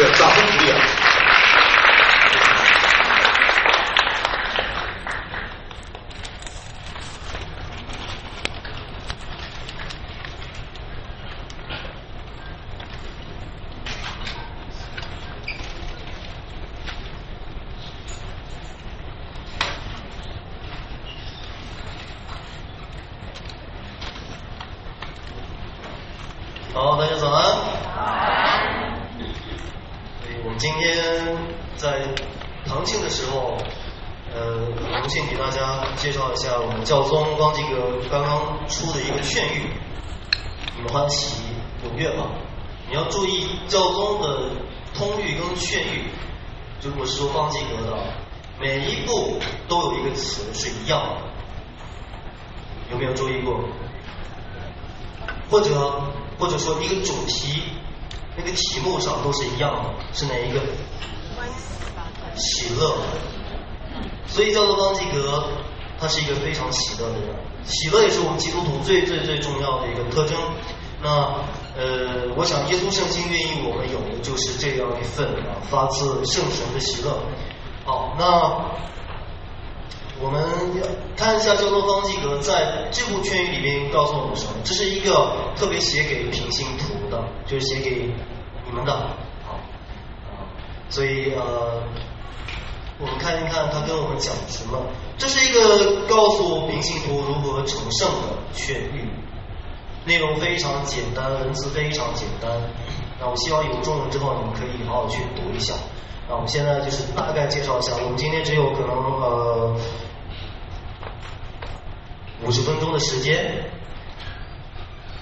[0.00, 0.78] 个掌声鼓励啊！
[26.72, 27.42] 好，大家早安。
[27.84, 28.30] 早安。
[30.42, 31.36] 我们今天
[31.76, 32.08] 在
[32.66, 33.58] 堂庆的时候，
[34.34, 39.68] 呃，很荣幸给大家介绍一下我们教宗方济各刚刚出的一个劝谕，
[40.76, 41.42] 你们欢喜
[41.84, 42.26] 踊跃吧。
[42.88, 44.50] 你要注意教宗的
[44.94, 46.04] 通谕跟劝谕，
[46.82, 47.98] 如果是说方济各的，
[48.58, 51.16] 每一步都有一个词是一样的，
[52.92, 53.62] 有没有注意过？
[55.50, 56.02] 或者
[56.38, 57.62] 或者说一个主题，
[58.36, 60.60] 那个题目上都是一样的，是哪一个？
[62.36, 62.96] 喜乐。
[64.26, 65.44] 所以叫做方济格，
[65.98, 67.34] 他是一个非常喜乐的人。
[67.64, 70.36] 喜乐也是我们基督徒最最最重要的一个特征。
[71.02, 71.08] 那
[71.76, 77.18] 呃，我想耶稣圣经愿意我们有的就是这样一份啊发自圣神的喜乐。
[77.84, 78.88] 好，那。
[80.22, 80.42] 我们
[80.78, 84.52] 要看一下叫做方济格在这部劝谕里面告诉我们什么？
[84.62, 88.12] 这是一个特别写给平信徒的，就是写给
[88.66, 89.16] 你们的。
[90.90, 91.82] 所以呃，
[92.98, 94.78] 我们看一看他跟我们讲什么。
[95.16, 99.08] 这是一个告诉平信图如何成圣的劝谕，
[100.04, 102.50] 内容非常简单，文字非常简单。
[103.18, 105.72] 那我希望有中文之后，你们可以好好去读一下。
[106.28, 109.76] 那我们现在就是大概介绍一下，我们今天只有可能呃。
[112.42, 113.70] 五十分钟的时间，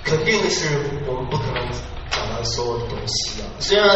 [0.05, 1.69] 肯定是我们不可能
[2.11, 3.45] 讲完所有的东西啊。
[3.59, 3.89] 虽然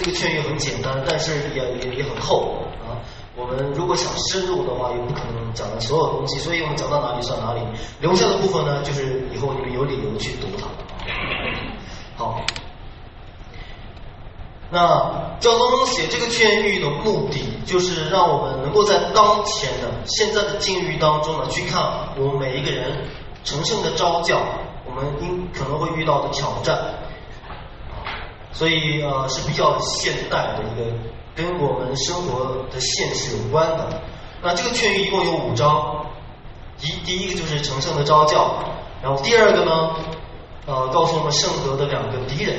[0.00, 2.96] 这个劝谕很简单，但是也也也很厚啊。
[3.36, 7.60] 我们如果想深入的话，又不可能讲的所有东西，所以我们讲到哪里算哪里。
[8.00, 10.66] 留下的部分呢，就是以后你们有理由去读它。
[12.16, 12.40] 好。
[14.70, 23.04] 那教宗写这个劝谕的目的，就是让我们能够在当前的现在的境遇当中呢，去看我们每一个人
[23.44, 24.40] 成圣的招教，
[24.86, 26.78] 我们应可能会遇到的挑战，
[28.52, 30.92] 所以呃是比较现代的一个
[31.34, 34.02] 跟我们生活的现实有关的。
[34.42, 36.06] 那这个劝谕一共有五章，
[36.80, 38.64] 一第一个就是成圣的召教，
[39.02, 39.94] 然后第二个呢，
[40.66, 42.56] 呃告诉我们圣德的两个敌人。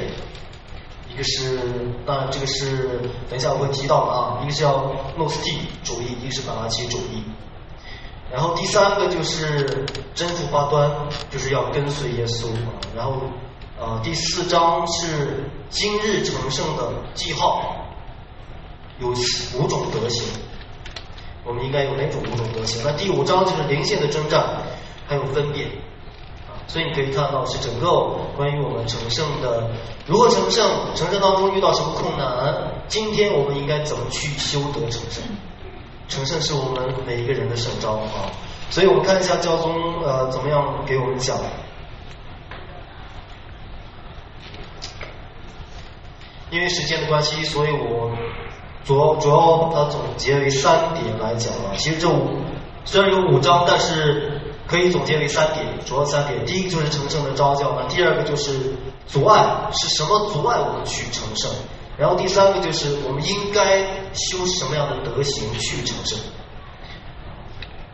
[1.13, 1.59] 一个是，
[2.05, 4.39] 当然这个是等一下我会提到的啊。
[4.41, 7.21] 一个是叫诺斯蒂主义，一个是法拉奇主义。
[8.31, 9.85] 然后第三个就是
[10.15, 10.89] 真福八端，
[11.29, 12.47] 就是要跟随耶稣。
[12.95, 13.17] 然后
[13.81, 17.77] 呃第四章是今日成圣的记号，
[18.99, 20.23] 有五种德行，
[21.43, 22.79] 我们应该有哪种五种德行？
[22.85, 24.61] 那第五章就是灵性的征战，
[25.07, 25.67] 还有分辨。
[26.67, 27.89] 所以你可以看到是整个
[28.37, 29.71] 关于我们成圣的
[30.05, 30.63] 如何成圣，
[30.93, 35.23] 成圣当中遇到什么困难，今天我们应该怎么去修德成圣？
[36.07, 38.29] 成圣是我们每一个人的圣招啊！
[38.69, 41.35] 所以我们看一下教宗呃怎么样给我们讲。
[46.51, 48.11] 因为时间的关系，所以我
[48.83, 51.73] 主要主要把它总结为三点来讲啊。
[51.75, 52.41] 其实这五
[52.85, 54.37] 虽然有五章，但是。
[54.67, 56.45] 可以总结为三点，主要三点。
[56.45, 58.73] 第一个就是成圣的招教，那第二个就是
[59.05, 61.51] 阻碍是什么阻碍我们去成圣，
[61.97, 63.81] 然后第三个就是我们应该
[64.13, 66.17] 修什么样的德行去成圣。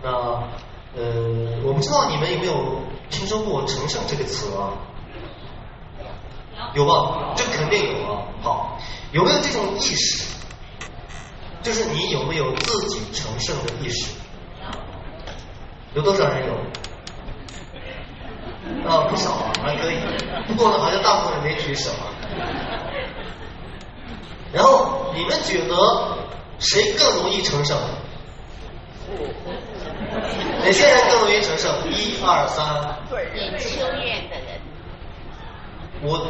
[0.04, 0.12] 那
[0.96, 2.78] 呃，我不知道你们有没有
[3.10, 4.78] 听说过“成圣”这个词啊？
[6.74, 7.34] 有吧？
[7.36, 8.24] 这肯定有啊。
[8.42, 8.80] 好，
[9.12, 10.26] 有没有这种意识？
[11.62, 14.12] 就是你有没有自己成圣的意识？
[15.94, 16.54] 有多少人有？
[18.90, 19.98] 啊，不少啊，还可以。
[20.48, 22.14] 不过呢，好像大部分人没举手啊。
[24.54, 26.18] 然后你们觉得
[26.60, 27.78] 谁更容易成圣？
[30.60, 31.74] 哪些人更容易成圣？
[31.90, 32.98] 一二三。
[33.34, 34.57] 念修院的人。
[36.04, 36.28] 我，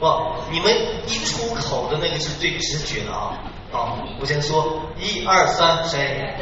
[0.00, 0.72] 哇，你们
[1.06, 3.38] 一出口的那个是最直觉的啊！
[3.70, 6.34] 好，我先说，一二三，谁？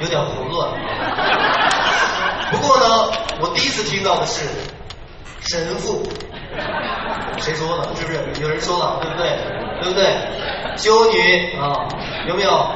[0.00, 0.70] 有点混乱，
[2.50, 4.46] 不过呢，我第一次听到的是
[5.40, 6.02] 神父，
[7.38, 7.94] 谁说的？
[7.96, 8.98] 是不是有人说了？
[9.02, 9.38] 对不对？
[9.82, 10.06] 对不对？
[10.76, 11.86] 修女啊，
[12.28, 12.70] 有没有？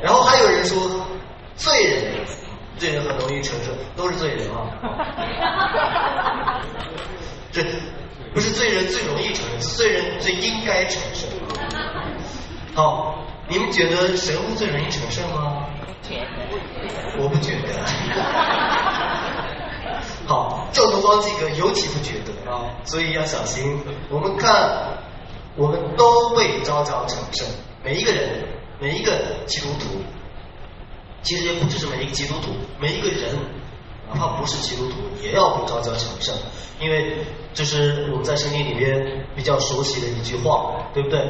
[0.00, 0.78] 然后还有人说
[1.56, 2.04] 罪人，
[2.78, 6.62] 罪人很容易承受，都是罪人啊。
[7.52, 7.62] 这
[8.32, 11.26] 不是罪人最容易承受，是罪人最应该承受。
[12.74, 15.66] 好，你们觉得神乎最容易承受吗？
[17.18, 17.68] 我不觉得。
[20.26, 23.80] 好，教宗方济各尤其不觉得啊，所以要小心。
[24.10, 24.98] 我们看，
[25.56, 27.48] 我们都被召叫成圣，
[27.82, 28.46] 每一个人，
[28.78, 29.12] 每一个
[29.46, 30.00] 基督徒，
[31.28, 33.34] 其实也不只是每一个基督徒，每一个人，
[34.08, 36.34] 哪怕不是基督徒，也要被召叫成圣，
[36.80, 37.18] 因为
[37.52, 41.20] 这是我们在圣经里边比较熟悉的一句话，对不对？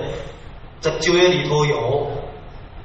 [0.80, 2.06] 在旧约里头有。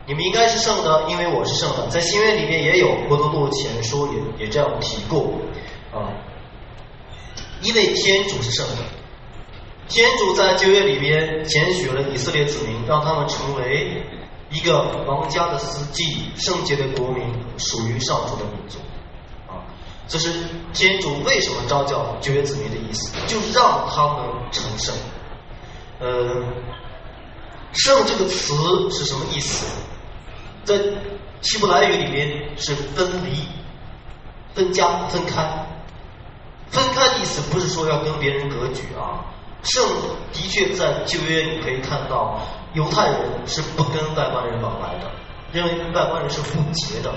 [0.08, 1.88] 你们应该是圣的，因为我是圣的。
[1.88, 5.32] 在新约里面也有《伯多禄前书》也也这样提过
[5.94, 6.10] 啊，
[7.62, 8.84] 因为天主是圣的，
[9.88, 14.04] 天主在旧约里边拣选了以色列子民，让他们成为
[14.54, 17.26] 一个王家的司祭、圣洁的国民，
[17.58, 18.78] 属于上主的民族
[19.48, 19.66] 啊。
[20.08, 20.32] 这是
[20.74, 24.94] 天主为什么召叫旧约子民的意思，就让他们成圣。
[26.00, 26.44] 呃，
[27.74, 28.54] 圣这个词
[28.92, 29.66] 是什么意思？
[30.64, 30.78] 在
[31.42, 33.40] 希伯来语里面是分离、
[34.54, 35.68] 分家、分开。
[36.70, 39.26] 分开的意思不是说要跟别人隔绝啊。
[39.64, 39.84] 圣
[40.32, 42.42] 的确在旧约你可以看到，
[42.74, 45.12] 犹太人是不跟外邦人往来的，
[45.52, 47.14] 认为外邦人是不洁的，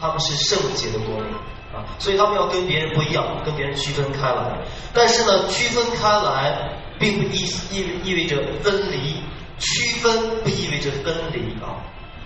[0.00, 1.26] 他们是圣洁的国民
[1.74, 4.58] 啊，所以他们要跟别人不一样，跟别人区分开来。
[4.92, 9.22] 但是呢，区分开来并不意意意味着分离，
[9.58, 11.82] 区分不意味着分离啊。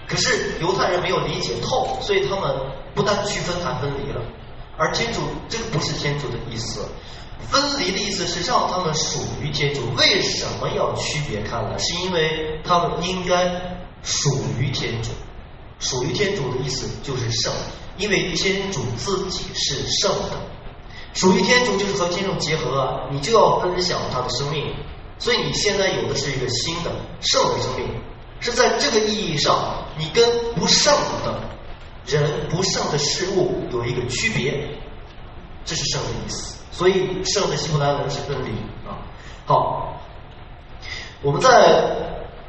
[0.07, 2.55] 可是犹太人没有理解透，所以他们
[2.95, 4.21] 不但区分还分离了。
[4.77, 6.87] 而天主这个不是天主的意思，
[7.51, 9.81] 分离的意思是让他们属于天主。
[9.97, 11.79] 为什么要区别开来？
[11.79, 15.11] 是因为他们应该属于天主。
[15.81, 17.53] 属于天主的意思就是圣，
[17.97, 20.37] 因为天主自己是圣的。
[21.15, 24.75] 属于天主就是和天主结合啊，你就要分享他的生命。
[25.19, 27.89] 所以你现在有的是一个新的圣的生命。
[28.41, 30.93] 是在这个意义上，你跟不圣
[31.25, 31.41] 的
[32.07, 34.79] 人、不圣的事物有一个区别，
[35.69, 36.57] 这是圣的意思。
[36.73, 38.51] 所以圣的希伯来文是分离
[38.89, 39.05] 啊。
[39.45, 40.01] 好，
[41.23, 41.51] 我们在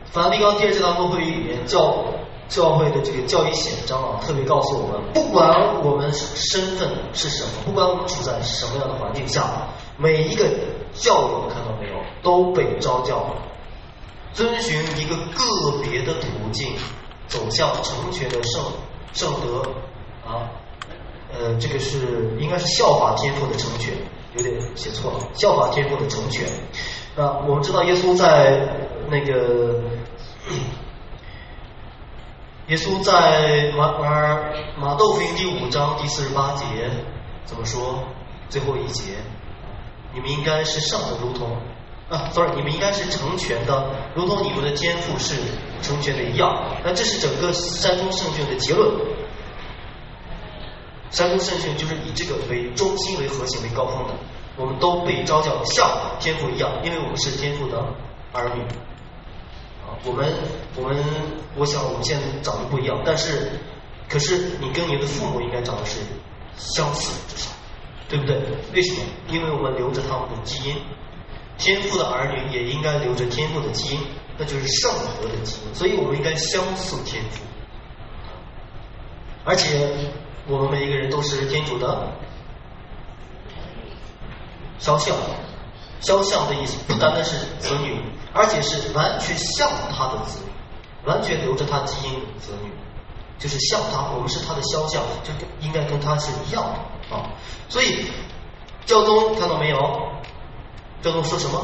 [0.06, 2.06] 梵蒂冈第二次大公会议里面，教
[2.48, 9.68] 教会的这个教义显章啊，特别告诉我们，不管我们身份是什么，不管我们处在什么样的环境下，
[9.98, 10.46] 每一个
[10.94, 13.26] 教友看到没有，都被召叫。
[14.32, 16.76] 遵循一个个别的途径，
[17.28, 18.64] 走向成全的圣
[19.12, 19.68] 圣德
[20.24, 20.46] 啊，
[21.32, 23.94] 呃，这个是应该是效法天赋的成全，
[24.36, 26.48] 有点写错了，效法天赋的成全。
[27.16, 28.68] 啊，我们知道耶稣在
[29.10, 29.80] 那个，
[32.68, 34.38] 耶稣在马马
[34.78, 36.66] 马窦福音第五章第四十八节
[37.46, 38.04] 怎么说？
[38.50, 39.14] 最后一节，
[40.14, 41.56] 你们应该是圣的，如同。
[42.10, 45.36] 啊，sorry，你们应该是成全的，如同你们的天赋是
[45.84, 46.76] 成全的一样。
[46.84, 48.90] 那这是整个山东圣训的结论。
[51.12, 54.14] 山东圣训就是以这个为中心、为核心、为高峰的。
[54.58, 55.90] 我们都被招叫像
[56.20, 57.82] 天赋一样，因为我们是天赋的
[58.34, 58.62] 儿女。
[59.82, 60.34] 啊，我们
[60.76, 61.04] 我们，
[61.56, 63.52] 我想我们现在长得不一样，但是
[64.08, 66.00] 可是你跟你的父母应该长得是
[66.58, 67.52] 相似，至少，
[68.10, 68.38] 对不对？
[68.74, 69.02] 为什么？
[69.30, 70.76] 因为我们留着他们的基因。
[71.58, 74.00] 天赋的儿女也应该留着天赋的基因，
[74.38, 77.44] 那就是圣德的基因，所以我们应该相似天赋。
[79.44, 79.90] 而且
[80.50, 82.08] 我们每一个人都是天主的
[84.80, 85.16] 肖像，
[86.02, 88.02] 肖像的意思不单单是子女，
[88.34, 90.52] 而且是完全像他的子女，
[91.06, 92.72] 完全留着他基因的子女，
[93.38, 97.30] 就是像他，我们是他的肖像，就应该跟他是一样的啊。
[97.68, 98.08] 所以
[98.88, 99.78] 教宗看到没有？
[101.04, 101.64] 教宗说什么？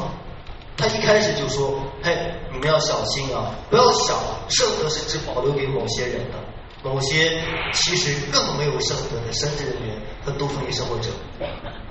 [0.76, 4.16] 他一开始就说：“嘿，你们要小心啊，不要想
[4.48, 6.38] 圣德是只保留给某些人的，
[6.86, 11.10] 某些其实更没有圣德的神职人员和多福音生活者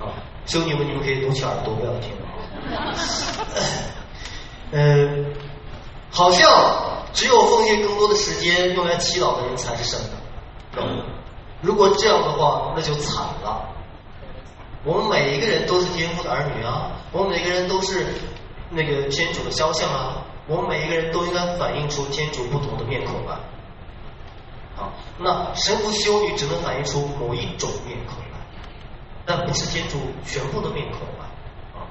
[0.00, 0.08] 啊，
[0.46, 2.10] 兄弟们，你们可以堵起耳朵，不要听
[2.74, 2.94] 啊。
[4.72, 5.32] 嗯，
[6.10, 10.82] 好像只有奉献更多的时间用来祈祷的人才是圣的。
[11.60, 13.74] 如果这样的话，那就惨了。”
[14.84, 18.06] 我们每一个人都是天父的儿女啊，我们每个人都是
[18.70, 23.36] 那个天主的肖像啊，我们每一个人都应该反映出天主不同的面孔来。
[24.76, 28.38] 啊，那神父修女只能反映出某一种面孔来，
[29.24, 31.24] 但不是天主全部的面孔来。
[31.80, 31.88] 啊，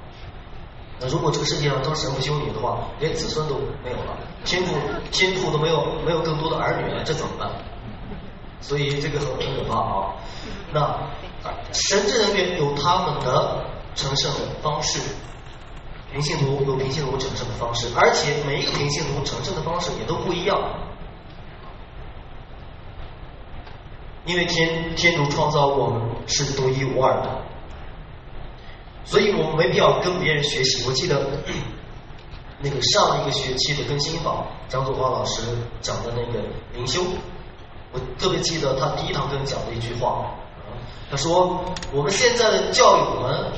[1.00, 4.76] 那如果这个世界上都是神父修女的话，连子孙都没有了，天父
[5.12, 7.50] 天父都没有没有更多的儿女了，这怎么办？
[8.62, 10.14] 所以这个很很可怕啊。
[10.72, 10.98] 那
[11.72, 13.66] 神职人员有他们的
[13.96, 15.00] 成圣的方式，
[16.12, 20.58] 平信徒有平信徒成圣的方式，而且每一个平信徒成圣的方式也都不一样。
[24.26, 27.30] 因为天天主创造我们是独一无二的，
[29.06, 30.84] 所以我们没必要跟别人学习。
[30.88, 31.28] 我记得
[32.60, 35.42] 那个上一个学期的更新法，张祖华老师
[35.80, 36.40] 讲的那个
[36.74, 37.02] 灵修，
[37.92, 40.26] 我特别记得他第一堂课讲的一句话，
[41.12, 41.64] 他说
[41.94, 43.52] 我们现在的教友们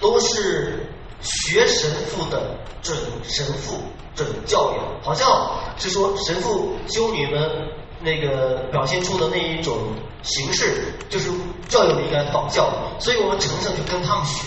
[0.00, 0.86] 都是
[1.20, 3.76] 学神父的准神父
[4.14, 7.83] 准教友，好像是说神父修女们。
[8.04, 9.78] 那个表现出的那一种
[10.22, 11.30] 形式，就是
[11.68, 14.46] 教友应该仿效的，所以我们常常就跟他们学。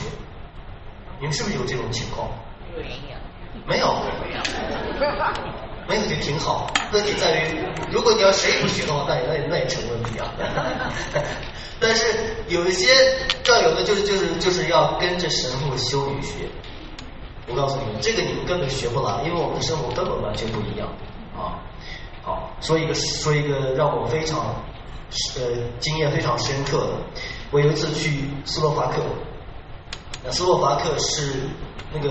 [1.20, 2.30] 你们是不是有这种情况？
[3.66, 3.96] 没有，
[5.88, 6.72] 没有就挺好。
[6.92, 7.60] 问题在于，
[7.92, 10.32] 如果你要谁不学的话，那也那也那也成问题啊。
[11.80, 12.06] 但是
[12.48, 12.88] 有一些
[13.44, 16.48] 教友呢，就是就是就是要跟着神父修女学。
[17.48, 20.88] 我告诉你们，这个你们根本学不来，因为我们的生活根本完全不一样
[21.36, 21.60] 啊。
[22.28, 24.54] 好，说一个说一个让我非常
[25.38, 25.42] 呃
[25.80, 26.88] 经验非常深刻的，
[27.52, 29.02] 我有一次去斯洛伐克，
[30.26, 31.48] 那斯洛伐克是
[31.94, 32.10] 那个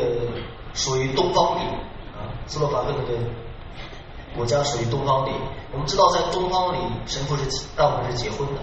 [0.73, 1.69] 属于东方里
[2.17, 3.21] 啊，斯洛伐克那个
[4.35, 5.33] 国家属于东方里，
[5.71, 8.63] 我们知道在东方里神父是大部分是结婚的，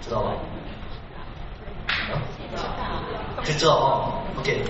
[0.00, 0.32] 知道吧？
[1.86, 2.18] 啊，
[3.44, 4.60] 就知道啊，OK，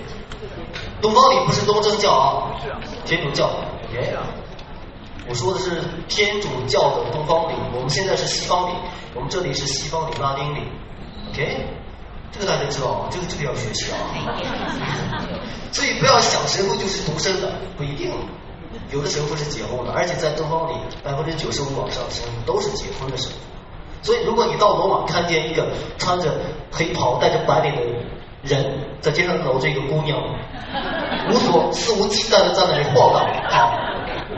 [1.01, 2.61] 东方里不是东正教啊，
[3.05, 3.49] 天主教
[3.89, 4.15] ，OK。
[5.29, 5.69] 我说的是
[6.07, 8.73] 天主教的东方礼，我们现在是西方礼，
[9.13, 10.61] 我们这里是西方礼拉丁礼
[11.31, 11.65] ，OK，
[12.31, 13.97] 这个大家知道吗，这个这个要学习啊。
[15.71, 18.11] 所以不要想神父就是独身的，不一定，
[18.91, 20.73] 有的神父是结婚的，而且在东方里
[21.03, 23.37] 百分之九十五往上的神父都是结婚的神父。
[24.01, 25.67] 所以如果你到罗马看见一个
[25.99, 26.33] 穿着
[26.71, 27.81] 黑袍、戴着白领的
[28.41, 30.19] 人在街上搂着一个姑娘，
[31.29, 33.77] 无所肆无忌惮的在那里晃荡，好。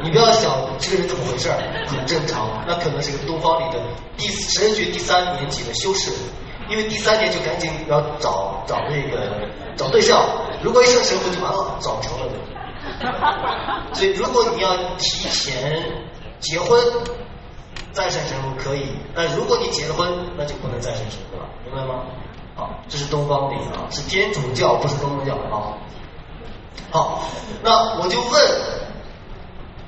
[0.04, 1.50] 你不要想这个人怎么回事
[1.88, 2.62] 很正常。
[2.68, 3.80] 那可能是个东方里的
[4.18, 6.12] 第神学第三年级的修士，
[6.70, 10.22] 因为第三年就赶紧要找找那个找对象。
[10.62, 12.28] 如果一生神父就完了，找成了。
[13.94, 15.82] 所以如果你要提前
[16.42, 16.78] 结婚
[17.94, 20.06] 再生神父可以，但如果你结了婚，
[20.38, 22.04] 那就不能再生神父了，明白吗？
[22.56, 25.74] 好，这是东方的啊，是天主教，不是东正教啊。
[26.92, 27.24] 好，
[27.64, 28.93] 那我就问。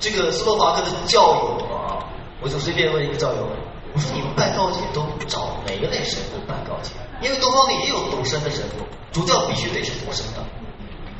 [0.06, 1.98] 这个斯洛伐克的教友啊，
[2.40, 3.50] 我就随便问一个教友，
[3.92, 6.92] 我说你们办告解都找哪一类神父办告解？
[7.24, 10.46] 因为东方里也有独身的神父，主教必须得是独身的，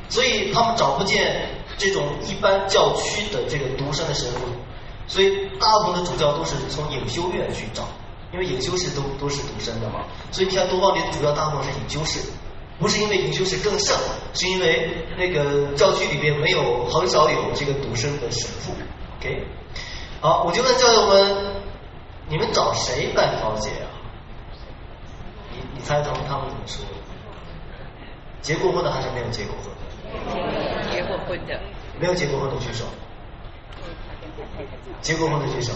[0.08, 1.50] 所以他们找不见
[1.80, 4.42] 这种一般教区的这个独身的神父，
[5.08, 7.88] 所以大部分的主教都是从隐修院去找，
[8.32, 12.20] 因为隐修士都都是独身的嘛，所以你看东方里的主教大部分是隐修士。
[12.78, 13.98] 不是因为隐修是更胜，
[14.34, 18.74] 是因为那个教区里边没有很少有这个独生的神父。
[19.20, 19.46] OK，
[20.22, 21.62] 好，我就问教友们，
[22.28, 23.88] 你们找谁办调解啊？
[25.52, 26.84] 你你猜他们他们怎么说？
[28.42, 30.92] 结过婚的还是没有结过婚的？
[30.92, 31.60] 结过婚的。
[31.98, 32.86] 没有结过婚的举手。
[35.02, 35.72] 结过婚的举手。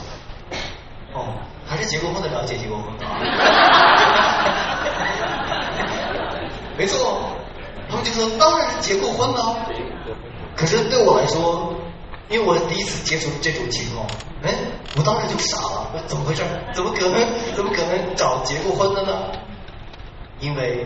[1.13, 1.33] 哦，
[1.65, 3.05] 还是结过婚的了解结过婚的。
[6.79, 7.35] 没错，
[7.89, 9.67] 他们就说当然是结过婚了。
[10.55, 11.75] 可是对我来说，
[12.29, 14.07] 因为我第一次接触这种情况，
[14.43, 14.55] 哎，
[14.95, 16.41] 我当时就傻了，怎么回事？
[16.73, 17.19] 怎么可能？
[17.53, 19.29] 怎么可能找结过婚的呢？
[20.39, 20.85] 因为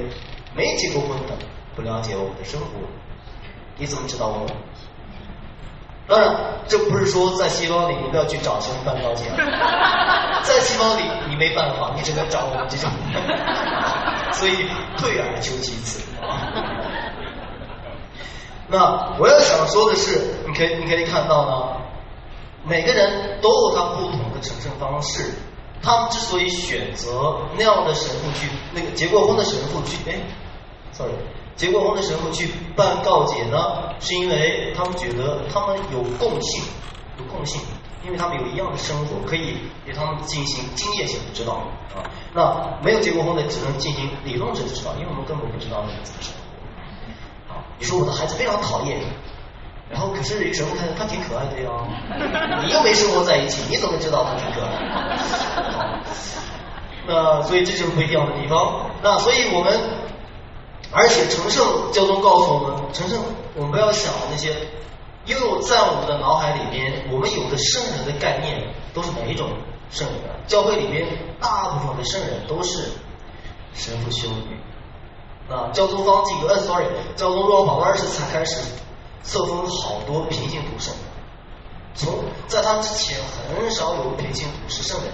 [0.56, 1.38] 没结过婚的
[1.76, 2.68] 不了解我们的生活，
[3.78, 4.48] 你怎么知道我？
[6.08, 6.36] 当然，
[6.68, 9.24] 这不是说在西方里你不要去找什么办高姐，
[10.44, 12.90] 在西方里你没办法，你只能找我们这种。
[14.34, 14.68] 所以
[14.98, 16.02] 退而求其次。
[18.68, 21.82] 那我要想说的是，你可以你可以看到呢，
[22.66, 25.32] 每个人都有他不同的成圣方式。
[25.82, 30.16] 他们之所以选择那样的神父去，那个结过婚的神父去，哎
[30.94, 31.12] ，sorry，
[31.56, 36.64] 结过婚的时候去办告解呢，是因为他们觉得他们有共性，
[37.18, 37.62] 有共性。
[38.06, 39.56] 因为他们有一样的生活，可以
[39.86, 42.04] 给他们进行经验性的指导啊。
[42.34, 47.54] 那没有结过婚的，只能进行理论式的指导，因为我们根本不知道那个怎么生活。
[47.54, 49.00] 啊，你说我的孩子非常讨厌，
[49.90, 51.72] 然后可是有时候看他挺可爱的呀，
[52.62, 56.02] 你又没生活在一起，你怎么知道他挺可爱？
[57.08, 58.90] 那所以这就是不一样的地方。
[59.02, 59.80] 那所以我们，
[60.94, 63.20] 而且成圣教宗告诉我们，成圣
[63.56, 64.56] 我们不要想那些。
[65.26, 68.62] 因为我在我们的脑海里边，我们有的圣人的概念
[68.94, 69.50] 都是哪一种
[69.90, 70.18] 圣人？
[70.48, 71.08] 教会里边
[71.40, 72.90] 大部分的圣人都是
[73.74, 74.60] 神父修女。
[75.50, 76.86] 啊，教宗方济各，呃，sorry，
[77.16, 78.62] 教宗若望保禄二世才开始
[79.24, 80.94] 册封好多平行图圣，
[81.96, 82.14] 从
[82.48, 83.18] 在他之前
[83.56, 85.10] 很少有平行图是圣人，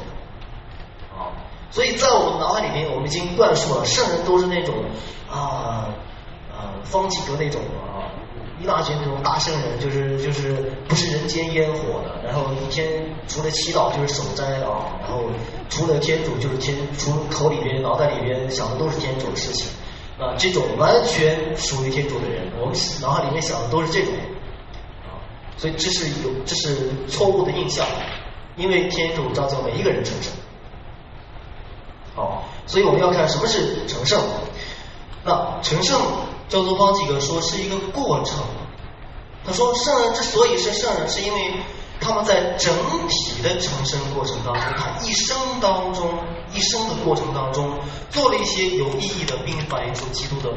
[1.71, 4.75] 所以在我们脑海里面，我们已经灌输了圣人都是那种
[5.29, 5.89] 啊
[6.51, 8.09] 啊方济各那种啊。
[8.61, 15.23] 一大群那种大圣人，就是就是不是人间烟火的，然后一天除了祈祷就是守斋啊，然后
[15.69, 19.69] 除了天主就是天，除了口里边脑袋里边想的都是天主的事情
[20.19, 24.13] 啊，这种完全属于天主的人，我们脑海里面想的都是这种
[25.07, 25.23] 啊，
[25.55, 27.88] 所以这是有这是错误的印象，
[28.57, 30.33] 因为天主召叫每一个人成圣，
[32.19, 34.21] 好，所以我们要看什么是成圣，
[35.23, 35.97] 那成圣。
[36.49, 38.39] 教宗方济各说是一个过程。
[39.45, 41.53] 他说，圣人之所以是圣人，是因为
[42.01, 42.73] 他们在整
[43.07, 46.09] 体的成圣过程当中，他一生当中
[46.51, 47.71] 一生的过程当中，
[48.09, 50.51] 做了一些有意义的，并反映出基督的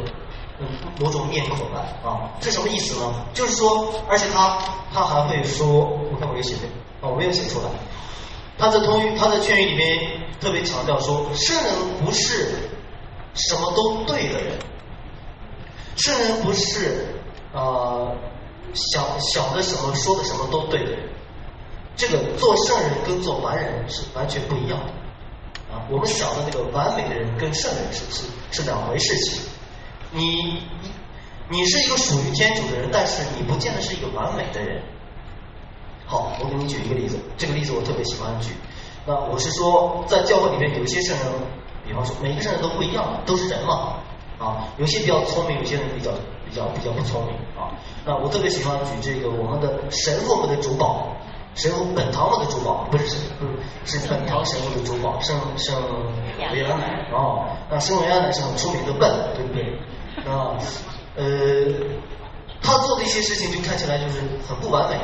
[0.99, 2.25] 某种面孔来啊。
[2.41, 3.13] 这什么意思呢？
[3.35, 4.57] 就是说，而且他
[4.95, 6.63] 他还会说，我看我有写的
[7.03, 7.67] 啊，我没有写出来。
[8.63, 12.47] 他在通他在劝语里面特别强调说，圣人不是
[13.35, 14.57] 什么都对的人。
[15.97, 17.07] 圣人不是
[17.53, 18.17] 呃
[18.73, 21.09] 想想的什么说的什么都对的人，
[21.97, 25.83] 这个做圣人跟做完人是完全不一样的啊。
[25.91, 29.43] 我们想的那个完美的人跟圣人是是是两回事情。
[30.13, 30.63] 你
[31.49, 34.81] 你是一个属于天主的人，但是你不见得是一个完美的人。
[36.13, 38.53] 好，我给你举一个例子，这个例子我特别喜欢举。
[39.07, 41.27] 那我是说，在教会里面有些圣人，
[41.87, 43.95] 比方说每个圣人都不一样，都是人嘛。
[44.39, 46.11] 啊，有些比较聪明，有些人比较
[46.45, 47.73] 比较比较不聪明啊。
[48.05, 51.17] 那我特别喜欢举这个我们的神父们的主保，
[51.55, 53.47] 神父本堂们的主保，不是，不
[53.87, 55.75] 是是本堂神父的主保，圣圣
[56.53, 57.57] 维安奶啊。
[57.71, 59.65] 那圣维安奶是很出名的笨，对不对？
[60.31, 60.61] 啊，
[61.17, 61.25] 呃，
[62.61, 64.99] 他做的一些事情就看起来就是很不完美。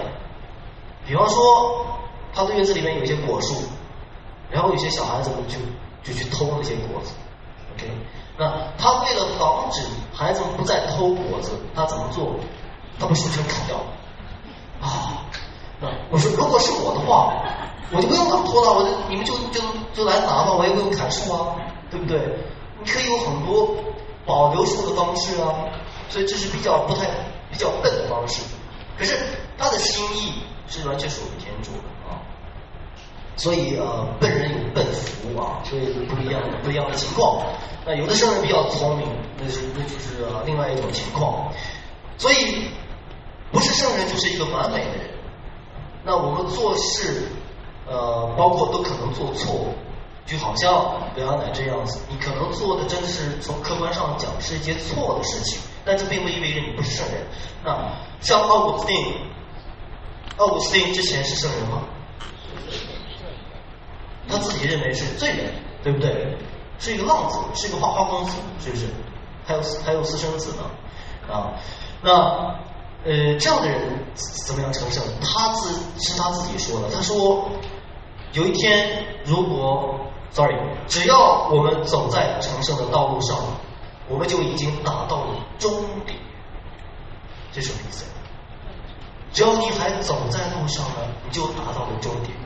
[1.08, 1.86] 比方说，
[2.34, 3.54] 他的院子里面有一些果树，
[4.50, 5.56] 然后有些小孩子们就
[6.04, 7.12] 就去偷那些果子
[7.74, 7.90] ，OK。
[8.36, 8.44] 那
[8.76, 9.80] 他为了防止
[10.14, 12.34] 孩子们不再偷果子，他怎么做？
[13.00, 13.84] 他把树全砍掉了。
[14.82, 15.24] 啊，
[15.80, 17.32] 那我说，如果是我的话，
[17.90, 19.60] 我就不用他们偷了，我就你们就就
[19.94, 21.56] 就来拿吧，我也不用砍树啊，
[21.90, 22.20] 对不对？
[22.80, 23.74] 你可以有很多
[24.26, 25.54] 保留树的方式啊，
[26.10, 27.06] 所以这是比较不太
[27.50, 28.42] 比较笨的方式。
[28.98, 29.18] 可是
[29.56, 30.34] 他的心意
[30.68, 32.20] 是完全属于天主的啊。
[33.36, 37.46] 所以呃，笨人有笨福啊，所以不一样不一样的情况。
[37.86, 39.06] 那有的圣人比较聪明，
[39.40, 41.52] 那是那就是另外一种情况。
[42.16, 42.68] 所以
[43.52, 45.10] 不是圣人就是一个完美的人。
[46.04, 47.28] 那我们做事
[47.86, 49.68] 呃，包括都可能做错，
[50.26, 57.24] 就好像刘亚奶这样子，你可能做的真的是从客观上讲是一件错的事情，但这并不意味着你不是圣人。
[57.64, 58.96] 那像奥古斯丁，
[60.38, 61.82] 奥古斯丁之前是圣人吗？
[64.28, 66.36] 他自己认为是罪人，对不对？
[66.78, 68.86] 是一个浪子，是一个花花公子，是不是？
[69.44, 70.62] 还有还有私生子呢，
[71.32, 71.54] 啊？
[72.02, 72.12] 那
[73.04, 73.80] 呃，这样的人
[74.46, 75.02] 怎么样成圣？
[75.20, 76.88] 他自是他自己说的。
[76.94, 77.48] 他说，
[78.32, 79.98] 有一天如果
[80.30, 80.54] ，sorry，
[80.86, 83.36] 只要我们走在成圣的道路上，
[84.08, 85.72] 我们就已经达到了终
[86.06, 86.16] 点。
[87.50, 88.04] 这什么意思？
[89.32, 92.36] 只要你还走在路上呢，你就达到了终点。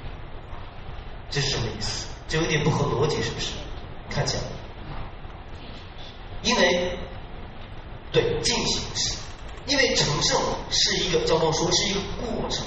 [1.31, 2.07] 这是什么意思？
[2.29, 3.53] 这有点不合逻辑，是不是？
[4.11, 4.43] 看起来，
[6.43, 6.99] 因为
[8.11, 9.17] 对进行时，
[9.67, 10.39] 因为成圣
[10.71, 12.67] 是一个交通说是一个过程，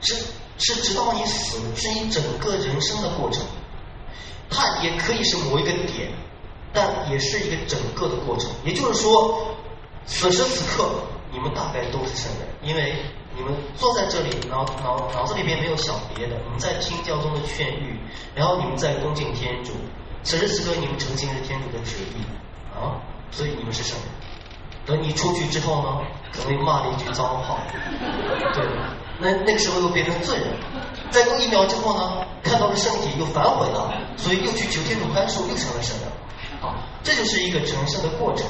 [0.00, 0.14] 是
[0.58, 3.44] 是直到你死，是你整个人生的过程。
[4.50, 6.12] 它也可以是某一个点，
[6.72, 8.50] 但也是一个整个的过程。
[8.64, 9.54] 也就是说，
[10.06, 10.90] 此时此刻，
[11.34, 12.94] 你们大概都是圣人，因为。
[13.36, 17.98] 你们坐在这里，脑脑脑子里边没有想别的，你们在听教宗的劝谕，
[18.32, 19.72] 然后你们在恭敬天主，
[20.22, 22.22] 此时此刻你们诚心是天主的旨意
[22.78, 22.94] 啊，
[23.32, 24.06] 所以你们是圣人。
[24.86, 25.98] 等你出去之后呢，
[26.32, 27.58] 可能骂了一句脏话，
[28.54, 28.64] 对，
[29.18, 30.56] 那那个时候又变成罪人。
[31.10, 36.08] 再过一秒之后呢，看到了圣体又反悔了，所以又去求天主宽恕，又成了圣人。
[36.62, 38.46] 啊，这就是一个成圣的过程，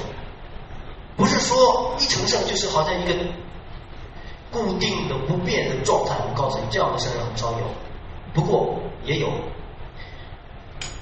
[1.17, 3.15] 不是说一成圣就是好像一个。
[4.53, 7.67] 固定的不变的状态，我告诉你，这样的圣人很少有，
[8.33, 9.29] 不过也有。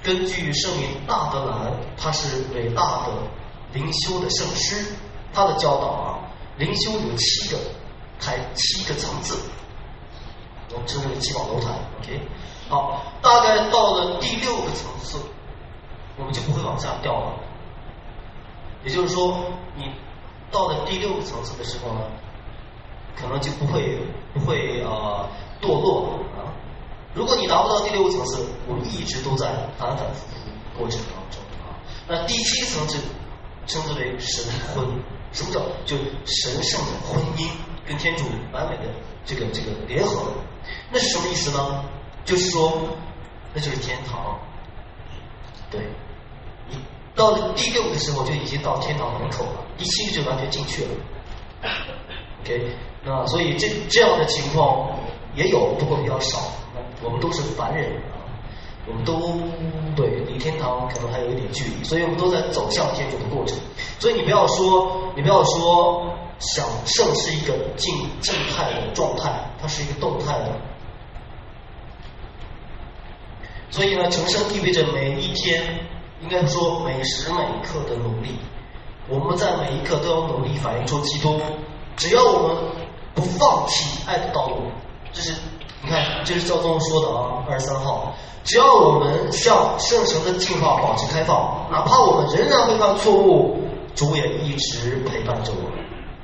[0.03, 3.13] 根据圣明大德兰，他是伟大的
[3.75, 4.95] 灵修的圣师，
[5.35, 6.19] 他的教导啊，
[6.57, 7.59] 灵修有七个
[8.19, 9.39] 台七个层次，
[10.73, 11.73] 我们称之为七宝楼台。
[12.01, 12.19] OK，
[12.71, 15.19] 好，大概到了第六个层次，
[16.17, 17.35] 我们就不会往下掉了。
[18.85, 19.45] 也就是说，
[19.77, 19.91] 你
[20.51, 22.01] 到了第六个层次的时候呢？
[23.15, 23.99] 可能就不会
[24.33, 25.29] 不会啊
[25.61, 26.49] 堕落啊。
[27.15, 29.47] 如果你达不到第六个层次，我们一直都在
[29.79, 31.77] 反反复复过程当中啊。
[32.09, 32.99] 那第七层次
[33.67, 34.43] 称之为神
[34.75, 34.87] 婚，
[35.31, 37.51] 什么叫就神圣的婚姻，
[37.87, 38.85] 跟天主完美的
[39.27, 40.33] 这个这个联合，
[40.91, 41.85] 那是什么意思呢？
[42.25, 42.81] 就是说，
[43.53, 44.41] 那就是天堂。
[45.71, 45.83] 对，
[46.71, 46.79] 你
[47.15, 50.91] 到了第六的时候就已经到天堂门口了，第七就完全进去了。
[52.43, 54.99] OK，那所以这这样的情况
[55.35, 56.39] 也有，不过比较少。
[57.03, 58.23] 我们都是凡人啊，
[58.87, 59.41] 我们都
[59.95, 63.59] 对离天堂可能还有一点距离，所以我们都在走向天主的过程。
[63.99, 70.53] 所以你不要说，你不要说想圣是一个静静态的状态，它是一个动态的。
[73.71, 75.81] 所以呢，成圣意味着每一天，
[76.23, 78.39] 应该说每时每刻的努力。
[79.09, 81.41] 我们在每一刻都要努力反映出基督。
[81.97, 82.57] 只要我们
[83.15, 84.57] 不放弃爱的道路，
[85.13, 85.35] 这是
[85.83, 88.15] 你看，这是教宗说的啊，二十三号。
[88.45, 93.61] 只要我们向圣神的进化保持开放，哪怕我们仍然会犯错误，
[93.95, 95.79] 主也一直陪伴着我们，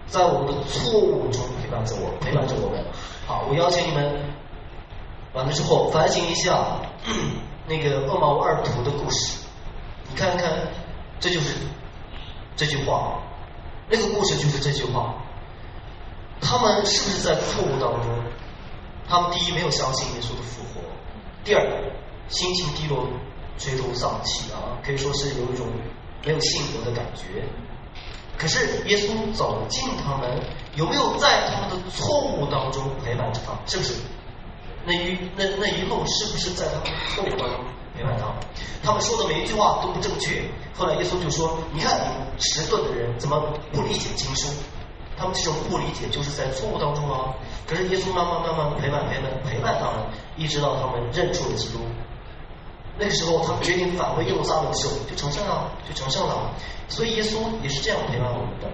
[0.07, 2.85] 在我们的错误中陪伴着我，陪伴着我们。
[3.27, 4.19] 好，我邀请你们。
[5.35, 6.59] 完了之后，反省一下
[7.67, 9.39] 那个厄马乌二图的故事，
[10.11, 10.69] 你看看，
[11.21, 11.55] 这就是
[12.57, 13.21] 这句话，
[13.89, 15.15] 那个故事就是这句话。
[16.41, 18.09] 他们是不是在错误当中？
[19.09, 20.81] 他们第一没有相信耶稣的复活，
[21.45, 21.67] 第二
[22.29, 23.07] 心情低落，
[23.59, 25.67] 垂头丧气啊，可以说是有一种
[26.25, 27.43] 没有幸福的感觉。
[28.37, 30.41] 可是耶稣走进他们，
[30.77, 33.53] 有没有在他们的错误当中陪伴着他？
[33.67, 33.95] 是不是？
[34.85, 37.65] 那一那那一路是不是在他们的错误当中
[37.99, 38.35] 陪伴他们？
[38.85, 40.41] 他们说的每一句话都不正确。
[40.73, 44.47] 后来耶稣就说：“你看，你迟钝的人怎么不理解经书？
[45.17, 47.35] 他们这种不理解就是在错误当中啊。
[47.67, 50.07] 可是耶稣慢慢慢慢陪伴陪伴陪伴他们，
[50.37, 51.81] 一直到他们认出了基督。
[52.97, 56.55] 那个时候，他们决定返回耶路撒冷的时候，就成圣了，就成圣了。
[56.89, 58.71] 所以耶稣也是这样陪伴我们的。”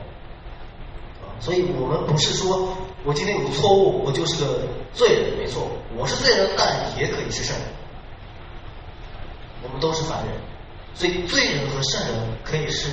[1.40, 2.68] 所以我们不是说
[3.04, 4.60] 我今天有错误，我就是个
[4.94, 7.66] 罪人，没错，我是罪人，但也可以是圣人。
[9.64, 10.34] 我们都是凡人，
[10.94, 12.90] 所以罪人和圣人可以是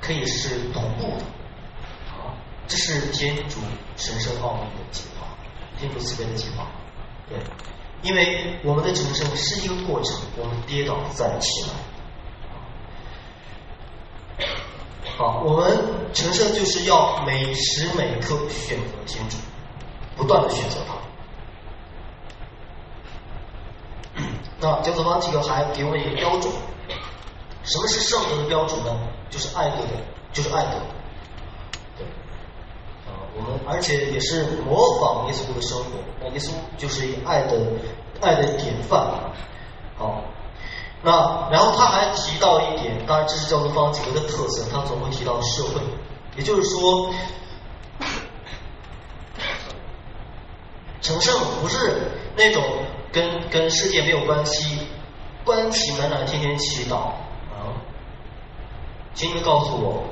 [0.00, 1.24] 可以是同步的。
[2.14, 2.32] 啊，
[2.66, 3.58] 这是天主
[3.96, 5.26] 神圣奥秘的计划，
[5.78, 6.66] 天主慈悲的计划。
[7.28, 7.38] 对，
[8.02, 11.68] 因为我们的成圣是一个过程，我们跌倒再起来。
[15.16, 15.76] 好，我们
[16.14, 19.36] 成圣就是要每时每刻选择天主，
[20.16, 20.94] 不断的选择他。
[24.60, 26.52] 那教宗方济各还给我一个标准，
[27.64, 28.94] 什么是圣德的标准呢？
[29.30, 29.78] 就是爱德，
[30.32, 30.72] 就是爱德。
[31.96, 32.04] 对，
[33.06, 35.84] 啊，我们而且也是模仿耶稣的生活，
[36.20, 37.56] 那耶稣就是一爱的
[38.20, 39.00] 爱的典范。
[39.96, 40.22] 好。
[41.02, 45.80] 那然后他还提到一点，当然这是教宗方济各的特色，他总会提到社会，
[46.36, 47.10] 也就是说，
[51.00, 52.62] 成圣不是那种
[53.12, 54.86] 跟跟世界没有关系，
[55.44, 56.96] 关起门来天天祈祷
[57.50, 57.74] 啊，
[59.14, 60.04] 请你告诉我，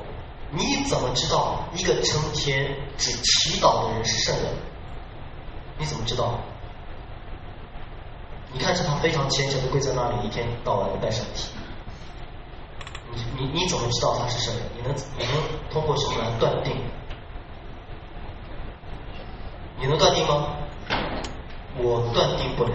[0.51, 4.53] 你怎么知道一个成天只祈祷的人是圣人？
[5.77, 6.39] 你怎么知道？
[8.51, 11.49] 你看着他非常虔诚的跪在那里，一天到晚的拜圣体。
[13.13, 14.63] 你你你怎么知道他是圣人？
[14.75, 15.33] 你能你能
[15.71, 16.75] 通过什么来断定？
[19.79, 20.47] 你能断定吗？
[21.81, 22.71] 我断定不了。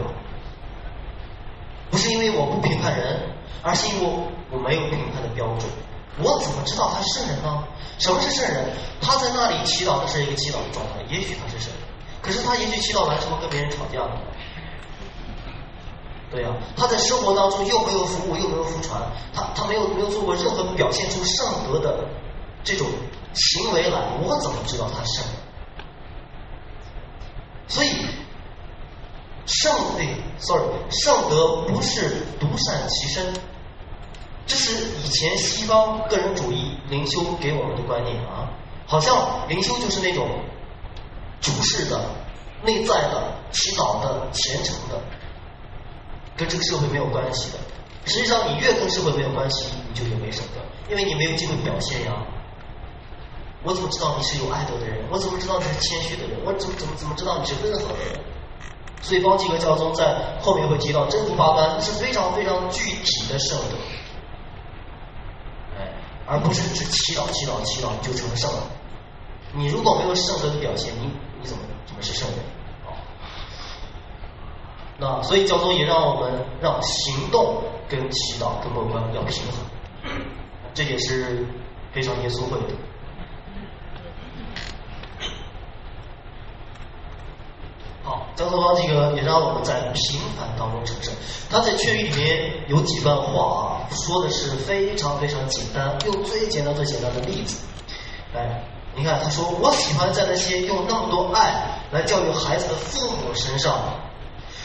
[1.90, 3.20] 不是因为我不评判人，
[3.62, 4.10] 而是因为
[4.50, 5.70] 我没有评判的标准。
[6.18, 7.64] 我怎么知道他是圣人呢？
[7.98, 8.70] 什么是圣人？
[9.00, 11.82] 他在那里祈祷的是一个祈祷的状态，也许他是圣人，
[12.22, 14.20] 可是他也许祈祷完之后跟别人吵架了。
[16.30, 19.00] 对呀，他在生活当中又没有服务，又没有服传，
[19.32, 22.04] 他他没有没有做过任何表现出圣德的
[22.64, 22.88] 这种
[23.34, 25.24] 行为来，我怎么知道他圣？
[27.68, 28.06] 所以
[29.46, 33.26] 圣对，sorry，圣德不是独善其身，
[34.46, 38.48] 这是以前西方个人主义灵修给我们的观念啊，
[38.86, 40.28] 好像灵修就是那种
[41.40, 42.00] 主事的、
[42.62, 45.00] 内在的、祈祷的、虔诚的。
[46.36, 47.58] 跟这个社会没有关系的，
[48.06, 52.12] 实际上你越跟社会没有关系，你就越没圣德，因为你没有机会表现呀。
[53.62, 55.04] 我怎么知道你是有爱德的人？
[55.10, 56.40] 我怎么知道你是谦虚的人？
[56.44, 58.20] 我怎么怎么怎么知道你是温和的人？
[59.04, 63.68] 所以方剂和教宗在后面会提到真主八观是非常非常具体的圣人
[66.26, 68.60] 而不是只祈祷祈祷祈祷就成了圣人
[69.52, 72.38] 你如果没有圣德的表现你你怎么怎么是圣人
[72.86, 72.96] 啊
[74.96, 80.16] 那所以教宗也让我们让行动跟祈祷跟乐观要平衡
[80.72, 81.46] 这也是
[81.92, 82.74] 非常耶稣会的。
[88.36, 91.12] 好，教宗方济各也让我们在平凡当中成圣。
[91.50, 97.56] 他在劝谕里面有几段话啊，说的是非常非常简单，用最简单最简单的例子。
[98.34, 98.64] 哎，
[98.96, 103.78] 你看他说，我喜欢在那些用那么多爱来教育孩子的父母身上，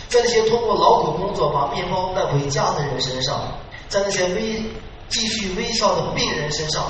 [0.07, 3.41] 在那些通过劳苦工作把面包带回家的人身上，
[3.87, 4.63] 在那些微
[5.09, 6.85] 继续微笑的病人身上，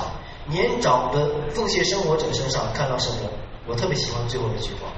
[0.46, 3.28] 年长的奉献生活者身上看到什么？
[3.66, 4.90] 我特别喜欢最后一句话。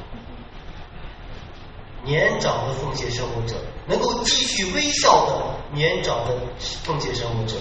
[2.05, 6.37] 年长的奉献生活者，能够继续微笑的年长的
[6.83, 7.57] 奉献生活者。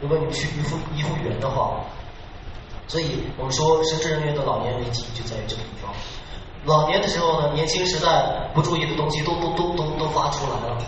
[0.00, 1.80] 如果你去医护医护员的话，
[2.86, 5.90] 所以我们说神职人员的老年危机就在于这个地方。
[6.66, 10.78] 老年的时候呢，年轻时代不注意的东西都都都都都发出来了。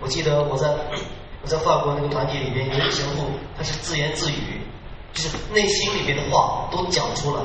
[0.00, 0.68] 我记得我在
[1.40, 3.24] 我在法国那个团体里边，有一个神父，
[3.56, 4.60] 他是自言自语，
[5.14, 7.42] 就是内心里面的话都讲出来，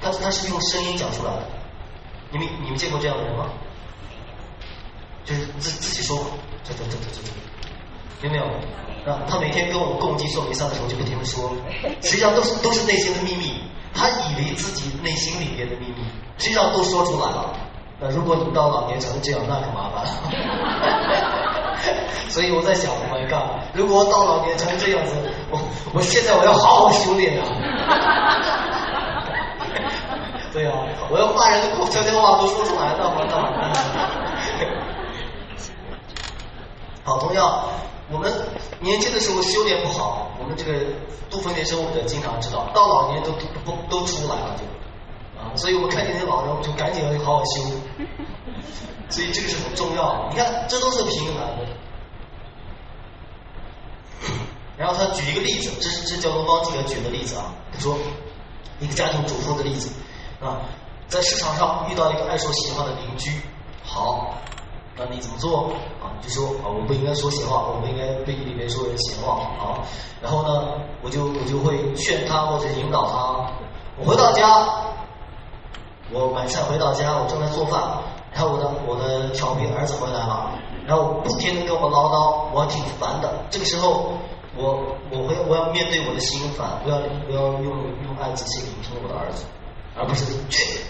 [0.00, 1.42] 但是他是用声音讲出来的。
[2.30, 3.46] 你们你们见过这样的人吗？
[5.24, 6.18] 就是自自己说，
[6.64, 8.44] 这这这这这，有没有？
[9.10, 11.50] 啊，他每天跟我们共进寿弥撒的时候就不停的说，
[12.02, 13.60] 实际上都是都是内心的秘密，
[13.92, 16.04] 他以为自己内心里面的秘密，
[16.38, 17.52] 实际上都说出来了。
[17.98, 20.10] 那如果你到老年成这样，那可麻烦了。
[22.30, 25.14] 所以我在想，My God，如果我到老年成这样子，
[25.50, 25.58] 我
[25.92, 27.46] 我现在我要好好修炼啊。
[30.52, 30.78] 对啊，
[31.10, 34.91] 我要骂人的口悄悄话都说出来，那我那我。
[37.04, 37.68] 好，同样，
[38.10, 38.32] 我们
[38.78, 40.72] 年轻的时候修炼不好，我们这个
[41.28, 43.32] 多分别生活者经常知道，到老年都
[43.64, 44.62] 都都出来了就，
[45.40, 47.62] 啊，所以我们看见那些老人，我们就赶紧要好好修，
[49.10, 50.28] 所以这个是很重要的。
[50.30, 51.66] 你看，这都是平衡的。
[54.76, 57.98] 然后他举一个例子，这是这教宗方济各举的例子啊，他说
[58.78, 59.90] 一个家庭主妇的例子
[60.40, 60.60] 啊，
[61.08, 63.32] 在市场上遇到一个爱说闲话的邻居，
[63.82, 64.34] 好。
[64.96, 66.12] 那你怎么做啊？
[66.20, 69.80] 就说啊，我不应该说闲话，我不应该对里面说人闲话啊。
[70.20, 73.50] 然后呢，我就我就会劝他或者引导他。
[73.98, 74.44] 我回到家，
[76.10, 77.80] 我买菜回到家，我正在做饭，
[78.32, 80.52] 然后我的我的调皮儿子回来了，
[80.86, 83.44] 然后不停的跟我唠叨，我挺烦的。
[83.50, 84.12] 这个时候，
[84.56, 87.64] 我我会我要面对我的心烦，不要不要用
[88.04, 89.44] 用爱仔细聆听我的儿子，
[89.96, 90.80] 而不是去。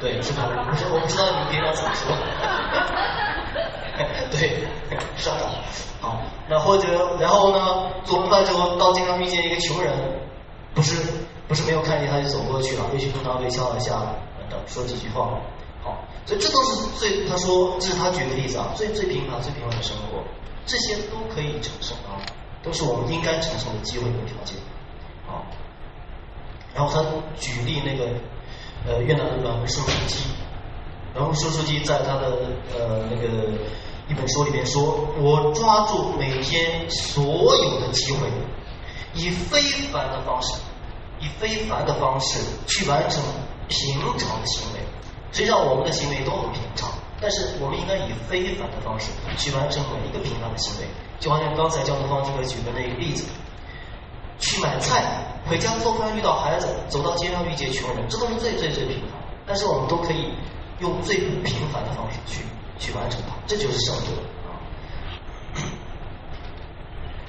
[0.02, 0.40] 对，是的。
[0.42, 2.16] 我说我不知道你们平常怎么说。
[4.32, 4.64] 对，
[5.16, 5.50] 上长。
[6.00, 7.90] 好，那或者然后呢？
[8.04, 9.92] 做完饭之后，当经常遇见一个穷人，
[10.72, 10.96] 不是
[11.46, 14.00] 不是没有看见他就走过去了，也许跟他微笑一下，
[14.48, 15.38] 等说几句话。
[15.84, 20.24] 好，所以这都是最他说这是他举的例子啊，最最平凡最平凡的生活，
[20.64, 22.16] 这些都可以承受啊，
[22.62, 24.56] 都是我们应该承受的机会和条件。
[25.26, 25.44] 好，
[26.74, 27.04] 然后他
[27.38, 28.08] 举例那个。
[28.86, 30.24] 呃，越南的阮文书书记，
[31.14, 32.32] 阮文书书记在他的
[32.74, 33.28] 呃那个
[34.08, 37.22] 一本书里面说，我抓住每天所
[37.56, 38.26] 有的机会，
[39.14, 39.60] 以非
[39.92, 40.54] 凡的方式，
[41.20, 43.22] 以非凡的方式去完成
[43.68, 44.80] 平常的行为。
[45.30, 46.90] 实际上，我们的行为都很平常，
[47.20, 50.86] 但是我们应该以非凡的方式去完成每一个平凡的行为。
[51.20, 53.26] 就好像刚才教宗方这个举的那个例子。
[54.50, 55.04] 去买菜，
[55.48, 59.10] 回家做饭遇到孩子，走到街上遇见穷人，这都是最最最平凡。
[59.46, 60.32] 但是我们都可以
[60.80, 62.42] 用最不平凡的方式去
[62.76, 64.10] 去完成它，这就是圣德
[64.48, 64.58] 啊。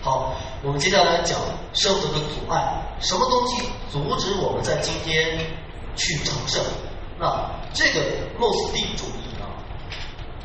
[0.01, 1.39] 好，我们接下来讲
[1.73, 5.37] 圣德的阻碍，什么东西阻止我们在今天
[5.95, 6.59] 去成圣？
[7.19, 8.01] 那这个
[8.39, 9.45] 诺斯底主义啊，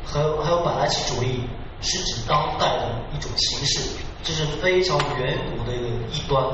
[0.05, 1.41] 和还有马来奇主义，
[1.81, 3.81] 是指当代的一种形式。
[4.27, 6.45] 这是非常远古的一个异端，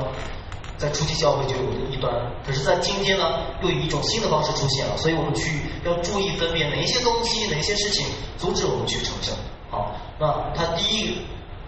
[0.78, 2.14] 在初期教会就有的异端，
[2.46, 8.06] 可是，在今天呢，又以一种新的方式出现了，所以我们去要注意分辨哪一些东西、哪些事情
[8.38, 9.34] 阻止我们去成圣。
[9.72, 11.22] 好，那他第一个，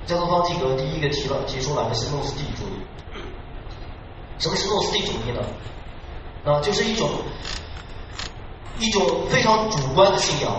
[0.06, 3.20] 教宗方济格第一个提了提出来的是诺斯底主义。
[4.38, 5.42] 什么是诺斯底主义呢？
[6.44, 7.10] 啊，就是一种
[8.78, 10.54] 一种非常主观的信仰，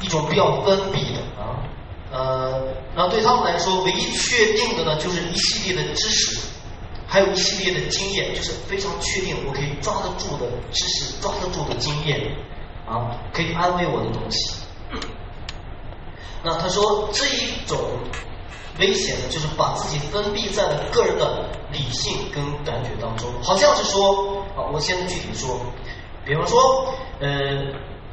[0.00, 1.65] 一种比较封闭的啊。
[2.16, 2.62] 呃，
[2.94, 6.40] 那对他们来说，唯一确定的呢，就是一系列的知识，
[7.06, 12.18] 还有一系列的经验，就是非常确定我可以抓得住的知识，抓得住的经验，
[12.88, 14.54] 啊，可以安慰我的东西。
[16.42, 17.78] 那他说这一种
[18.78, 25.60] 危险呢，就是把自己封闭在了个人的理性跟感觉当中，好像是说，啊，我现在具体说，
[26.24, 27.26] 比方说，呃。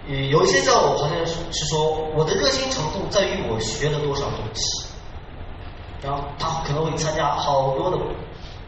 [0.08, 4.86] 呃有一些教我好像是是说，我的热心程度在于我学了多少东西，
[6.02, 7.98] 然后他可能会参加好多的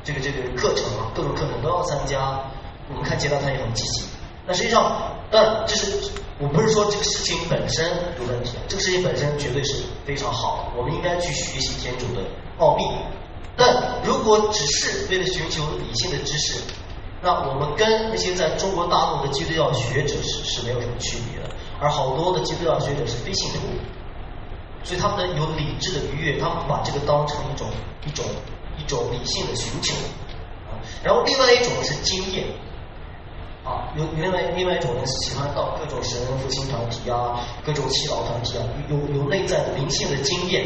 [0.03, 2.41] 这个这个课程啊，各种课程都要参加。
[2.87, 4.03] 我们看接待他也很积极，
[4.45, 7.83] 那实际上，但这是我不是说这个事情本身
[8.19, 12.21] 有问题，这个事情本身绝对是非常好的，我们应该去学习天主的
[12.59, 12.83] 奥秘。
[13.57, 16.61] 但如果只是为了寻求理性的知识，
[17.25, 23.61] 那我们跟那些在中国大陆的基督教学者是是没有什么区别的，而好多的基督教学者是非信徒，
[24.83, 27.67] 所以他们的有理智的愉悦，他们把这个当成一种
[28.05, 28.23] 一种
[28.77, 29.95] 一种理性的寻求
[30.69, 30.77] 啊。
[31.03, 32.45] 然后另外一种是经验
[33.63, 40.63] 啊，有另外另外一种人是喜欢到各种神人复兴团体啊，各种祈祷团体啊，有有内在的灵性的经验。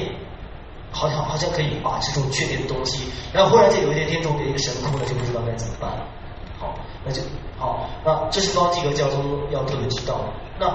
[0.91, 5.87] 好像好像可以把这种确定的东西，然后忽然间有一天天中给一个神哭了，就不知道该怎么办。
[5.91, 6.03] 了，
[7.09, 7.21] 那就
[7.57, 10.21] 好，那这是方济各教宗要特别知道。
[10.59, 10.71] 那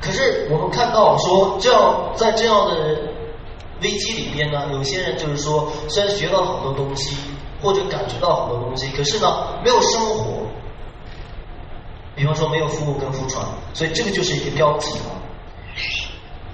[0.00, 3.00] 可是我们看到说，这样在这样的
[3.82, 7.16] 危机里边呢，有些人就是说，虽然学到了很多东西，
[7.60, 10.46] 或者感觉到很多东西，可是呢，没有生活。
[12.14, 15.18] 比方说没有服务跟服传，所以这个就是一个标题啊。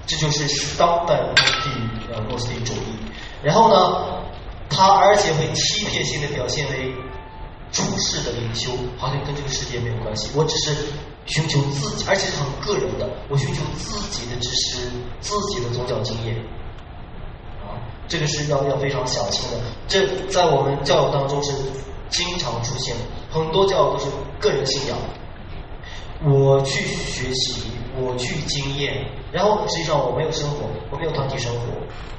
[0.05, 1.69] 这就是当代诺斯底
[2.13, 2.95] 呃诺斯底主义，
[3.41, 4.21] 然后呢，
[4.69, 6.93] 他而且会欺骗性的表现为
[7.75, 10.31] 出世的领袖，好像跟这个世界没有关系。
[10.33, 10.73] 我只是
[11.25, 14.87] 寻求自己，而且是很个人的，我寻求自己的知识，
[15.19, 16.37] 自己的宗教经验，
[17.61, 17.75] 啊，
[18.07, 19.57] 这个是要要非常小心的。
[19.89, 21.51] 这在我们教育当中是
[22.09, 22.95] 经常出现，
[23.29, 24.05] 很多教育都是
[24.39, 24.97] 个人信仰，
[26.23, 27.63] 我去学习。
[27.97, 31.61] 我去经验，然后实际上我没有生活，我没有团体生活，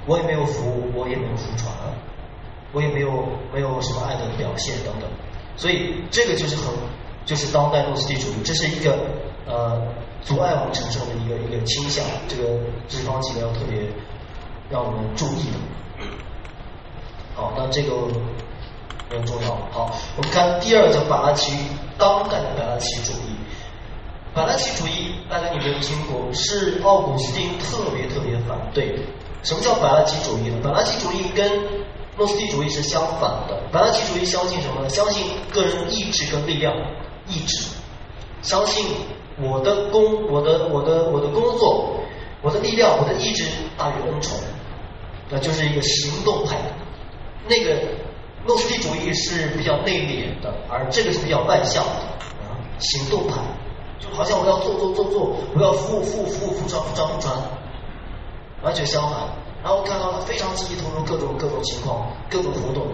[0.06, 1.70] 我也没有服务，我也没有服传，
[2.72, 5.10] 我也没有没有什么爱的表现等等，
[5.56, 6.72] 所以这个就是很
[7.24, 8.98] 就是当代诺斯底主义，这是一个
[9.46, 9.82] 呃
[10.22, 13.80] 阻碍我们成圣的一个一个倾向，这个这方几个要特别
[14.70, 16.06] 让我们注意的。
[17.34, 17.94] 好，那这个
[19.10, 19.48] 很重要。
[19.70, 21.52] 好，我们看第二个叫法拉奇
[21.98, 23.36] 当代的法拉奇主义。
[24.34, 26.30] 法兰奇主义，大家有没有听过？
[26.34, 28.94] 是奥古斯丁特别特别反对。
[29.42, 30.60] 什么叫法兰奇主义呢？
[30.62, 31.50] 法兰奇主义跟
[32.16, 33.60] 诺斯底主义是相反的。
[33.70, 34.88] 法兰西主义相信什么呢？
[34.88, 36.74] 相信个人意志跟力量，
[37.28, 37.68] 意志，
[38.42, 38.86] 相信
[39.38, 42.00] 我的工，我的我的我的工作，
[42.42, 43.44] 我的力量，我的意志
[43.76, 44.38] 大于恩宠，
[45.28, 46.56] 那就是一个行动派。
[47.48, 47.76] 那个
[48.46, 51.90] 诺斯底主义是比较内敛的，而这个是比较外向的
[52.48, 53.36] 啊，行动派。
[53.98, 57.34] 就好像我要做做做做，我要服务服务服务服传服传服传，
[58.62, 59.20] 完全相反。
[59.66, 62.86] 然后看到他非常积极投入各种各种情况、各种活动，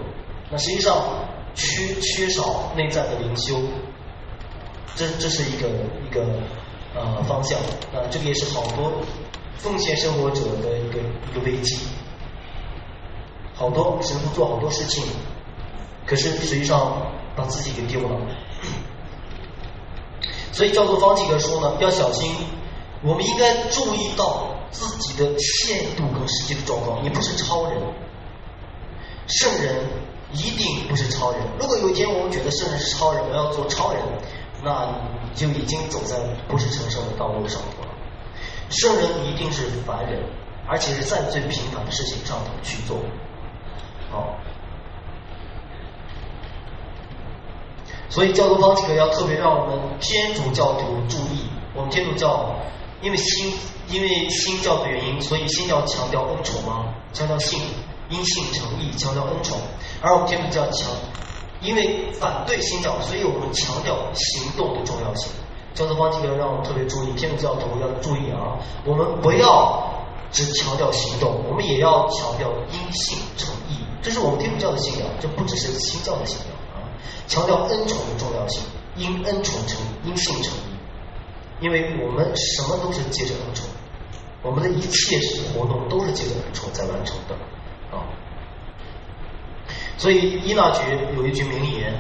[0.51, 1.05] 那实际上
[1.55, 3.57] 缺缺少内在的灵修，
[4.97, 6.25] 这这是一个一个
[6.95, 7.59] 呃方向。
[7.93, 8.91] 啊，这个也是好多
[9.59, 10.99] 奉献生活者的一个
[11.31, 11.77] 一个危机。
[13.55, 15.05] 好多神父做好多事情，
[16.07, 17.07] 可是实际上
[17.37, 18.17] 把自己给丢了。
[20.53, 22.35] 所以叫做方济各说呢，要小心。
[23.03, 27.05] 我们应该注意到自己的限度跟实际的状况。
[27.05, 27.81] 你不是超人，
[29.29, 29.77] 圣人
[30.33, 31.41] 一定不是超人。
[31.61, 34.03] 如果有一天我们觉得圣人是超人，我要做超人，
[34.65, 34.89] 那
[35.23, 36.17] 你就已经走在
[36.49, 37.69] 不是成圣的道路上了。
[38.71, 40.21] 圣人一定是凡人，
[40.67, 42.97] 而且是在最平凡的事情上头去做。
[44.11, 44.35] 好。
[48.09, 52.55] 所以教宗方济各要特别让我们天主教徒注意，我们天主教
[53.03, 53.53] 因为新
[53.89, 56.95] 因为新教的原因，所以新教强调恩宠吗？
[57.13, 57.61] 强调信
[58.09, 59.59] 因信诚意，强调恩宠。
[60.01, 60.89] 而我们天主教强，
[61.61, 65.31] 因为反对新教，所以我们强调行动的重要性。
[65.75, 69.83] 教宗方济各让我们特别注意，天主教徒要注意啊，我们不要
[70.31, 76.87] 只强调行动，我们也要强调因信诚意，这是我们天主教的信仰，这不只是新教的信仰啊。
[77.27, 78.63] 强调恩宠的重要性，
[78.97, 80.72] 因恩宠成，因信成义。
[81.63, 83.67] 因为我们什么都是借着恩宠，
[84.43, 85.19] 我们的一切
[85.55, 87.35] 活动都是借着恩宠在完成的
[87.97, 88.03] 啊。
[89.97, 91.95] 所以伊纳爵有一句名言，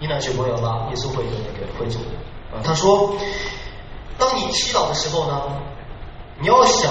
[0.00, 1.98] 伊纳爵博要拉耶稣会的那个会主
[2.50, 3.14] 啊，他说：
[4.18, 5.60] 当你祈祷的时候呢，
[6.40, 6.90] 你要想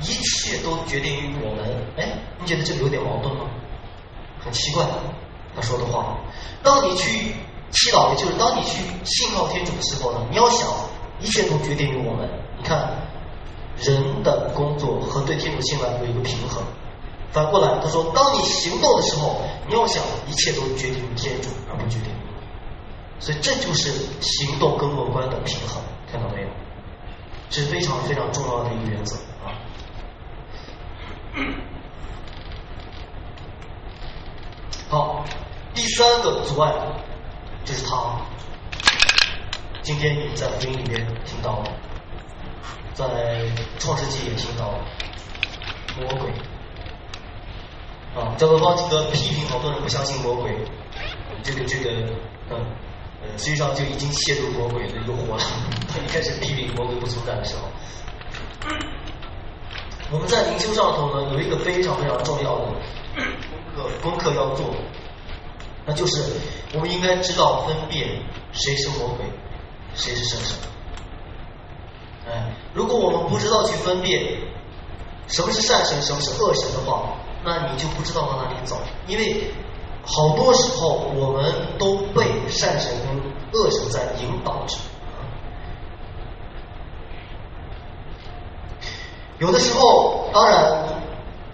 [0.00, 1.86] 一切都决定于我们。
[1.98, 3.44] 哎，你觉得这个有点矛盾吗？
[4.40, 4.86] 很奇怪。
[5.54, 6.16] 他说的话，
[6.62, 7.34] 当你去
[7.70, 10.68] 祈祷，也就是当你去信靠天主的时候呢，你要想，
[11.20, 12.28] 一切都决定于我们。
[12.56, 12.90] 你看，
[13.80, 16.62] 人的工作和对天主信赖有一个平衡。
[17.30, 23.20] 反过来，他说，当你行动的时候，你要想，一切都决定于天主，而不决定于你。
[23.20, 23.90] 所以这就是
[24.20, 26.48] 行动跟乐观的平衡，看到没有？
[27.50, 29.54] 这是非常非常重要的一个原则啊。
[34.88, 35.24] 好，
[35.74, 36.72] 第三个阻碍
[37.64, 38.20] 就是他。
[39.88, 41.72] 今天你在福音里面听到了，
[42.92, 43.06] 在
[43.78, 44.84] 创世纪也听到了
[45.98, 46.30] 魔鬼
[48.14, 50.54] 啊，叫做方几个批评好多人不相信魔鬼，
[51.42, 51.90] 这个这个
[52.50, 52.66] 嗯，
[53.38, 55.42] 实际上就已经陷入魔鬼的诱惑了。
[55.88, 57.62] 他一开始批评魔鬼不存在的时候，
[60.12, 62.66] 我们在灵修上头呢有一个非常非常重要的
[63.74, 64.66] 功课功课要做，
[65.86, 66.22] 那就是
[66.74, 68.20] 我们应该知道分辨
[68.52, 69.24] 谁是魔鬼。
[69.98, 70.56] 谁是圣神？
[72.26, 74.38] 哎，如果我们不知道去分辨
[75.26, 78.78] 什么是善神，什么是恶神的话，那你就不知道往哪里走。
[79.06, 79.50] 因为
[80.04, 84.76] 好多时候我们都被善神跟恶神在引导着。
[89.38, 90.84] 有的时候，当然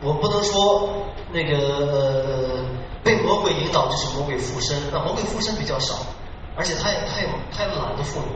[0.02, 0.88] 我不能说
[1.32, 2.64] 那个
[3.02, 5.96] 被魔鬼引导就是魔鬼附身，那魔鬼附身比较少。
[6.56, 8.26] 而且他也他也他也懒得妇女，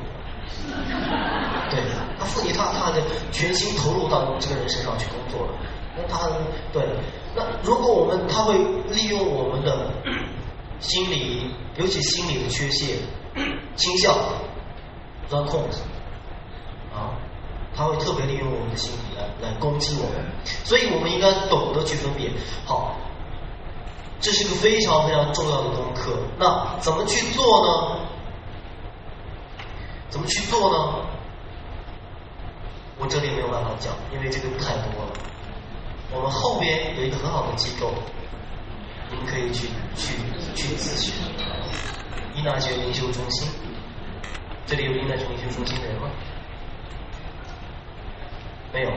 [1.70, 1.80] 对，
[2.18, 3.00] 他妇女他他的
[3.30, 5.52] 全心投入到这个人身上去工作了，
[5.96, 6.28] 那他
[6.72, 6.82] 对，
[7.36, 8.58] 那如果我们他会
[8.88, 9.92] 利用我们的
[10.80, 12.96] 心理，尤其心理的缺陷
[13.76, 14.16] 倾向
[15.28, 15.80] 钻空子
[16.92, 17.14] 啊，
[17.76, 20.24] 他会特别利用我们的心理来来攻击我们，
[20.64, 22.32] 所以我们应该懂得去分辨
[22.64, 22.96] 好。
[24.20, 26.18] 这是个非常非常重要的功课。
[26.40, 28.07] 那怎么去做呢？
[30.10, 31.06] 怎么去做呢？
[33.00, 35.12] 我这里没有办法讲，因为这个太多了。
[36.10, 37.94] 我们后边有一个很好的机构，
[39.10, 40.16] 你们可以去去
[40.56, 41.14] 去咨询。
[42.34, 43.48] 伊纳爵灵修中心，
[44.66, 46.10] 这里有伊纳爵灵修中心的人吗？
[48.72, 48.90] 没有，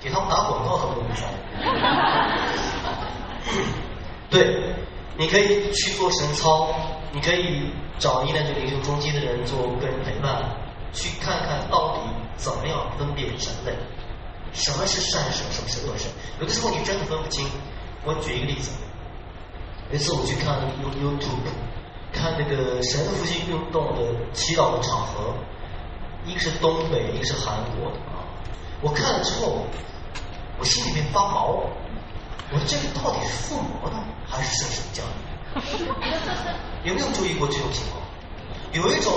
[0.00, 1.28] 给他们打广告都不上。
[4.30, 4.74] 对，
[5.16, 6.74] 你可以去做神操，
[7.14, 10.42] 你可以找一两个灵修中心的人做个人陪伴，
[10.92, 12.00] 去看看到底
[12.36, 13.72] 怎么样分辨人类，
[14.52, 16.10] 什么是善神，什么是恶神。
[16.40, 17.46] 有的时候你真的分不清。
[18.04, 18.72] 我举一个例子，
[19.90, 21.46] 有一次我去看 YouTube，
[22.12, 25.34] 看那个神复兴运动的祈祷的场合，
[26.26, 28.26] 一个是东北，一个是韩国的啊。
[28.82, 29.64] 我看了之后，
[30.58, 31.62] 我心里面发毛。
[32.50, 35.33] 我说这个到底是附魔呢，还是圣神降临？
[36.84, 38.02] 有没有注意过这种情况？
[38.72, 39.12] 有一种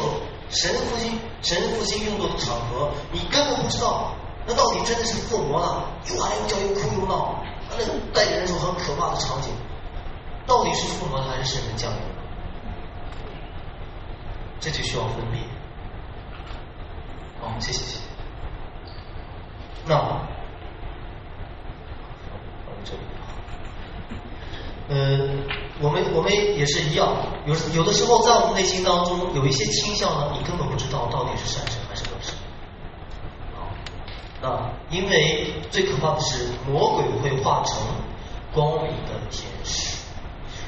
[0.49, 4.13] 神复兴、神复兴运动的场合，你根本不知道，
[4.45, 7.77] 那到底真的是附魔了，又喊又叫又哭又闹，那
[8.13, 9.51] 带给人一种很可怕的场景，
[10.45, 11.99] 到底是附魔还是圣神降临？
[14.59, 15.43] 这就需要分辨。
[17.41, 17.99] 好，谢谢谢谢。
[19.85, 20.27] 那。
[24.89, 25.45] 嗯，
[25.79, 27.15] 我们我们也是一样，
[27.45, 32.33] 有有的时候在我们内心当中有一些倾向呢，你根本不知道到底是善神还是恶神。
[34.41, 37.77] 啊，因为最可怕的是魔鬼会化成
[38.53, 39.97] 光明的天使，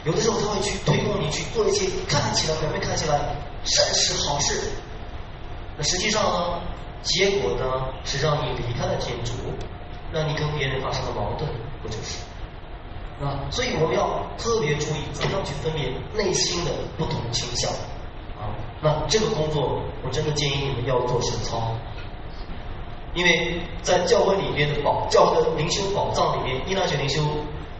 [0.05, 4.72] 有的时候他会去推动你去做一些看起来表面看起来善事好事，
[5.78, 6.62] 那实际上呢，
[7.03, 7.66] 结果呢
[8.03, 9.34] 是让你离开了天主，
[10.12, 11.49] 让你跟别人发生了矛盾，
[11.82, 12.28] 不就是？
[13.22, 17.70] 啊，所以我们要特别注意怎么样去分辨内心的不同倾向
[18.39, 18.55] 啊。
[18.82, 21.76] 那这个工作，我真的建议你们要做实操，
[23.13, 27.22] 因为在教会里边的宝教的灵修宝藏里面，伊纳学灵修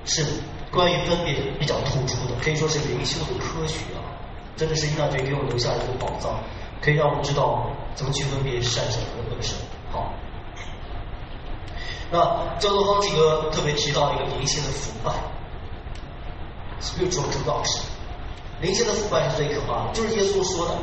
[0.04, 0.26] 是
[0.72, 4.04] 关于分别比较突出的，可以说是灵修的科学啊。
[4.58, 6.36] 真的是伊纳学给我们留下一个宝藏，
[6.82, 9.56] 可以让我们知道怎么去分别善神和恶神。
[9.90, 10.12] 好。
[12.12, 12.20] 那
[12.58, 15.14] 教宗方济各特别提到一个灵性的腐败
[16.82, 17.82] ，spiritual corruption，
[18.62, 20.76] 灵性的腐败是最可怕的，就是耶稣说的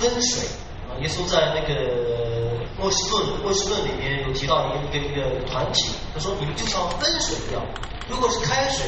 [0.00, 0.48] 温水
[0.90, 0.98] 啊。
[1.00, 7.62] 耶稣在那个莫斯顿莫斯顿里面有提到一个一个一个团体，他说你们就像温水一样，
[8.08, 8.84] 如果是开水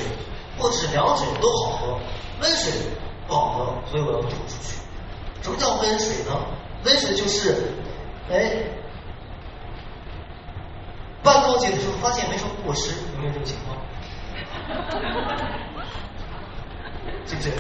[0.59, 1.99] 或者是凉水都好喝，
[2.43, 2.73] 温水
[3.29, 4.75] 不好喝，所以我要吐出去。
[5.41, 6.35] 什么叫温水呢？
[6.85, 7.75] 温水就是
[8.29, 8.65] 哎。
[11.23, 13.77] 办告解的时候发现没什么过失，有没有这种情况？
[17.27, 17.53] 是不是？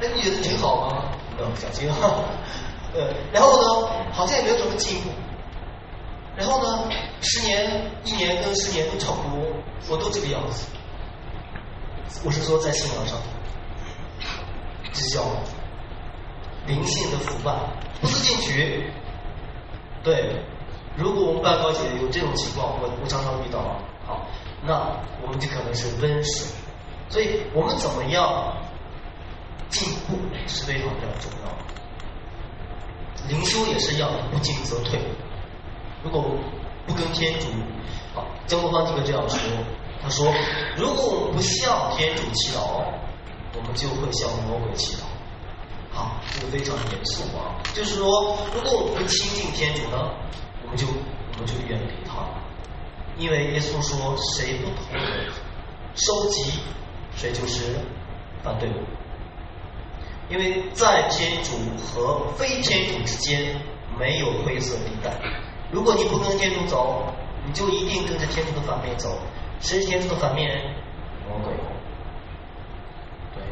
[0.00, 1.12] 那，你觉得挺好吗？
[1.38, 2.24] 嗯，小心哈。
[2.94, 5.10] 呃， 然后呢，好像也没有什么进步。
[6.36, 6.88] 然后呢，
[7.20, 9.46] 十年、一年跟十年都差不多，
[9.88, 10.66] 我都这个样子。
[12.24, 13.18] 我是说在信仰上，
[14.92, 15.22] 这叫
[16.66, 17.52] 灵性的腐败，
[18.00, 18.90] 不思进取。
[20.02, 20.42] 对，
[21.00, 24.26] 如果我们半高姐有这种情况，我我常常遇到啊，好，
[24.62, 26.46] 那我们就可能是温水。
[27.08, 28.54] 所以我们怎么样
[29.70, 31.64] 进步是非常非常重要的。
[33.28, 35.00] 灵修也是一样，不进则退。
[36.04, 36.22] 如果
[36.86, 37.46] 不跟天主，
[38.14, 39.38] 好，江国芳这个这样说，
[40.02, 40.32] 他说，
[40.76, 42.84] 如果我们不向天主祈祷，
[43.56, 45.04] 我们就会向魔鬼祈祷。
[45.92, 50.10] 好，这个非常严肃啊，就是说，如果我们不亲近天主呢，
[50.72, 50.86] 我就
[51.40, 52.24] 我就远离他，
[53.16, 55.30] 因为耶稣说，谁不同意
[55.96, 56.60] 收集，
[57.16, 57.74] 谁就是
[58.42, 58.76] 反对我。
[60.28, 61.50] 因为在天主
[61.84, 63.60] 和非天主之间
[63.98, 65.10] 没有灰色地带。
[65.72, 67.04] 如果你不跟天主走，
[67.44, 69.18] 你就一定跟着天主的反面走。
[69.60, 70.72] 谁是天主的反面？
[71.28, 71.52] 魔鬼。
[73.34, 73.42] 对，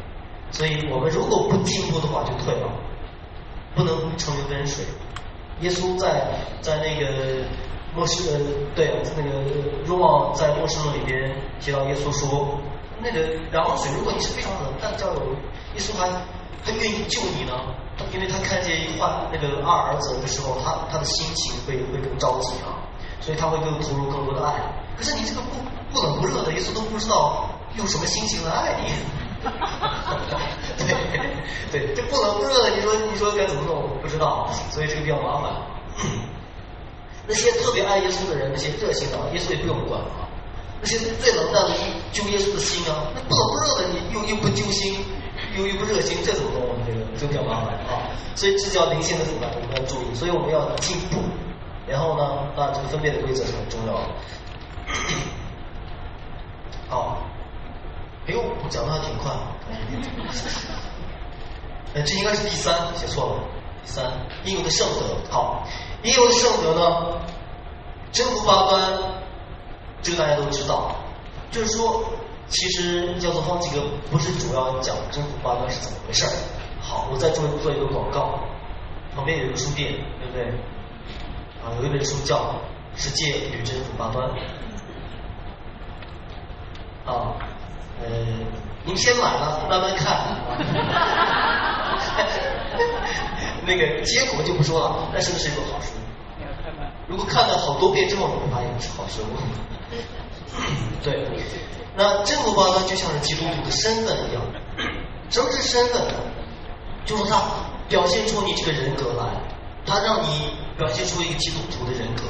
[0.51, 2.71] 所以我们如果不进步的话，就退了，
[3.75, 4.85] 不能成为温水。
[5.61, 6.27] 耶稣在
[6.61, 7.43] 在那个
[7.95, 8.39] 末世，
[8.75, 9.29] 对，那个
[9.85, 12.57] 若望在末世论里边提到耶稣说，
[13.01, 13.19] 那个
[13.51, 15.33] 然后水，如果你是非常冷，但叫有
[15.75, 16.07] 耶稣还
[16.63, 17.53] 还愿意救你呢。
[18.13, 22.79] 因为他看见换那个二儿子的时候，他他的心情会会更着急啊，
[23.19, 24.55] 所以他会更投入更多的爱。
[24.95, 25.57] 可是你这个不
[25.91, 28.93] 不冷不热的，耶稣都不知道用什么心情来爱你。
[31.71, 33.97] 对 对，这不冷不热的，你说你说该怎么弄？
[34.01, 35.51] 不知道，所以这个比较麻烦。
[37.27, 40.27] 那些特别爱耶稣的人，那些热心的，耶稣也不用管啊。
[40.81, 41.69] 那些最冷淡的，
[42.11, 44.97] 揪耶稣的心啊，那不冷不热的，你又又不揪心。
[45.55, 46.61] 又又不热心，这怎么弄？
[46.85, 48.11] 这个就比较麻烦啊。
[48.35, 50.13] 所以这叫灵性的腐败，我们要注意。
[50.13, 51.21] 所以我们要进步。
[51.87, 54.01] 然后呢，当然这个分辨的规则是很重要的。
[56.89, 57.17] 好，
[58.29, 59.31] 哎呦，我讲的还挺快。
[61.95, 63.39] 哎，这应该是第三，写错了。
[63.83, 64.05] 第三，
[64.45, 65.17] 应有的圣德。
[65.31, 65.67] 好，
[66.03, 67.17] 应有的圣德呢，
[68.11, 68.91] 征服八端，
[70.03, 70.95] 这个大家都知道，
[71.49, 72.03] 就是说。
[72.51, 76.31] 其实教宗方济各不是主要讲征服八端是怎么回事儿。
[76.81, 78.39] 好，我再做做一个广告，
[79.15, 80.47] 旁边有一个书店，对不对？
[81.63, 82.37] 啊，有一本书叫
[82.99, 84.27] 《世界与征服八端》。
[87.05, 87.37] 啊，
[88.01, 88.09] 呃，
[88.83, 90.07] 您先买了，慢慢看。
[93.65, 95.93] 那个结果就不说了，那是不是一本好书？
[97.07, 99.21] 如果看了好多遍之后，你会发现是好书。
[101.03, 101.27] 对。
[101.97, 104.41] 那这个话呢，就像是基督徒的身份一样。
[105.29, 106.13] 什么是身份呢？
[107.05, 107.41] 就是他
[107.87, 109.25] 表现出你这个人格来，
[109.85, 112.23] 他让你表现出一个基督徒的人格，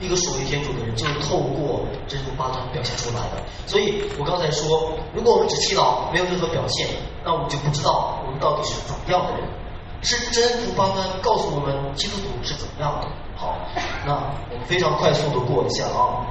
[0.00, 3.42] 一个属于天主的人，就是透过这种八端表现出来的。
[3.66, 6.88] 所以我刚才说，如果我们只祈祷，没有任何表现，
[7.24, 9.48] 那我们就不知道我们到底是怎么样的人。
[10.02, 13.08] 是真福八端告诉我们基督徒是怎么样的。
[13.36, 13.56] 好，
[14.04, 14.12] 那
[14.50, 16.26] 我们非常快速的过一下啊。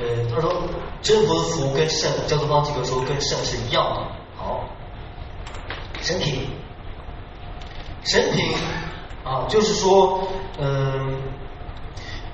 [0.00, 0.62] 呃，他说
[1.02, 4.00] 真佛的福跟圣，教宗方济各说跟圣是一样的。
[4.34, 4.64] 好，
[6.00, 6.48] 神品，
[8.04, 8.54] 神品
[9.24, 10.20] 啊，就是说，
[10.58, 11.20] 嗯，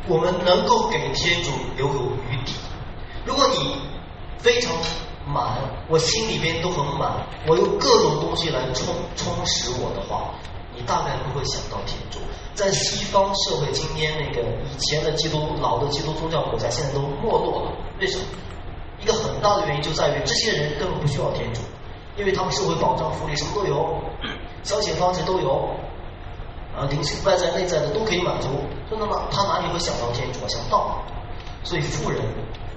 [0.07, 2.52] 我们能够给天主留有余地。
[3.24, 3.76] 如果你
[4.38, 4.74] 非常
[5.26, 10.30] 满，我心里边都很满，我用各种东西来充充实我的话。
[10.76, 12.18] 你大概不会想到天主，
[12.52, 17.72] 在西方社会，今天那个以前的基督老的基督宗教国家，现在都没落了。
[18.00, 18.24] 为什么？
[19.00, 21.61] 一个很大的原因就在于这些人根本不需要天主，
[22.16, 24.00] 因为他们社会保障、福利什么都有，
[24.64, 25.70] 消遣方式都有，
[26.77, 28.49] 啊，灵性外在内在的都可以满足。
[28.91, 30.49] 那么他哪里会想到天主啊？
[30.49, 31.03] 想到，
[31.62, 32.20] 所以富人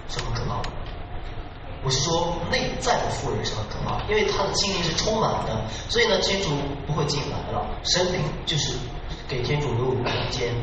[0.10, 0.70] 是很可怕的。
[1.84, 6.50] 我是说，内在的富人是很可怕，因为他的心灵是充满的，所以呢，天主
[6.86, 7.66] 不会进来了。
[7.84, 8.78] 神灵就是
[9.28, 10.54] 给天主留有空间。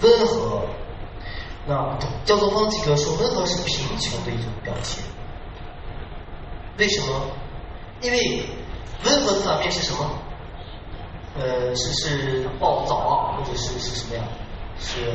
[0.00, 0.62] 温和，
[1.66, 5.04] 那叫做方济各说，温和是贫穷的一种表现。
[6.78, 7.20] 为什么？
[8.00, 8.46] 因为
[9.04, 10.10] 温和的反面是什么？
[11.38, 14.22] 呃，是是暴躁啊，或者是是什么呀？
[14.80, 15.14] 是。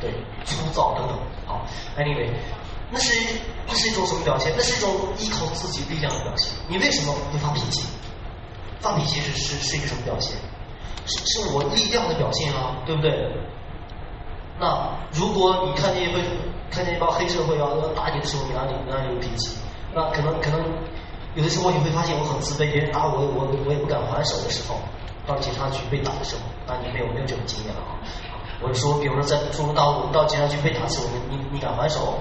[0.00, 0.12] 对，
[0.44, 1.16] 粗糙等等，
[1.46, 1.64] 好
[1.96, 2.28] ，Anyway，
[2.90, 3.14] 那是
[3.66, 4.52] 那是一种什么表现？
[4.56, 6.52] 那是一种依靠自己力量的表现。
[6.68, 7.86] 你为什么会发脾气？
[8.80, 10.36] 发脾气是是是一个什么表现？
[11.06, 13.10] 是是我力量的表现啊，对不对？
[14.60, 16.20] 那如果你看见一会
[16.70, 19.56] 看见一帮黑社会要要打你的时候，你哪里哪里有脾气？
[19.94, 20.60] 那可能可能
[21.34, 24.78] 有的时候你会发现我很自卑，别人打我我我也不敢还手的时候，
[25.26, 27.98] 到警察局被打的时候，那你没有没有这种经验了啊。
[28.62, 32.18] 我是说，比如说在中国大陆到警察局被打的时候，你你敢还手？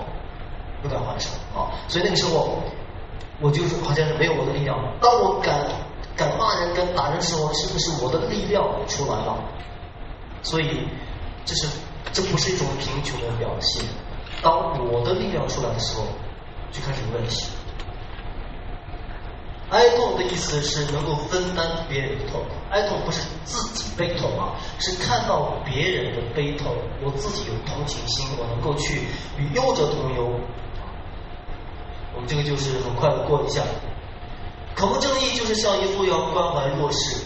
[0.81, 1.71] 不敢还手啊！
[1.87, 2.59] 所以那个时候，
[3.39, 4.77] 我就是好像是没有我的力量。
[4.99, 5.65] 当我敢
[6.13, 9.37] 敢骂人、敢打人的时候，是不是我的力量出来了？
[10.41, 10.85] 所以，
[11.45, 11.69] 这是
[12.11, 13.81] 这不是一种贫穷的表现。
[14.41, 16.03] 当我的力量出来的时候，
[16.73, 17.47] 就开始有问题。
[19.73, 26.71] 哀痛的意思是能够分担别人的痛，哀痛不是自己悲痛啊，是看到别人的悲痛，
[27.03, 29.01] 我自己有同情心，我能够去
[29.35, 30.29] 与忧者同忧。
[32.13, 33.63] 我们这个就是很快的过一下。
[34.75, 37.23] 口不正义就是像一副要关怀弱势、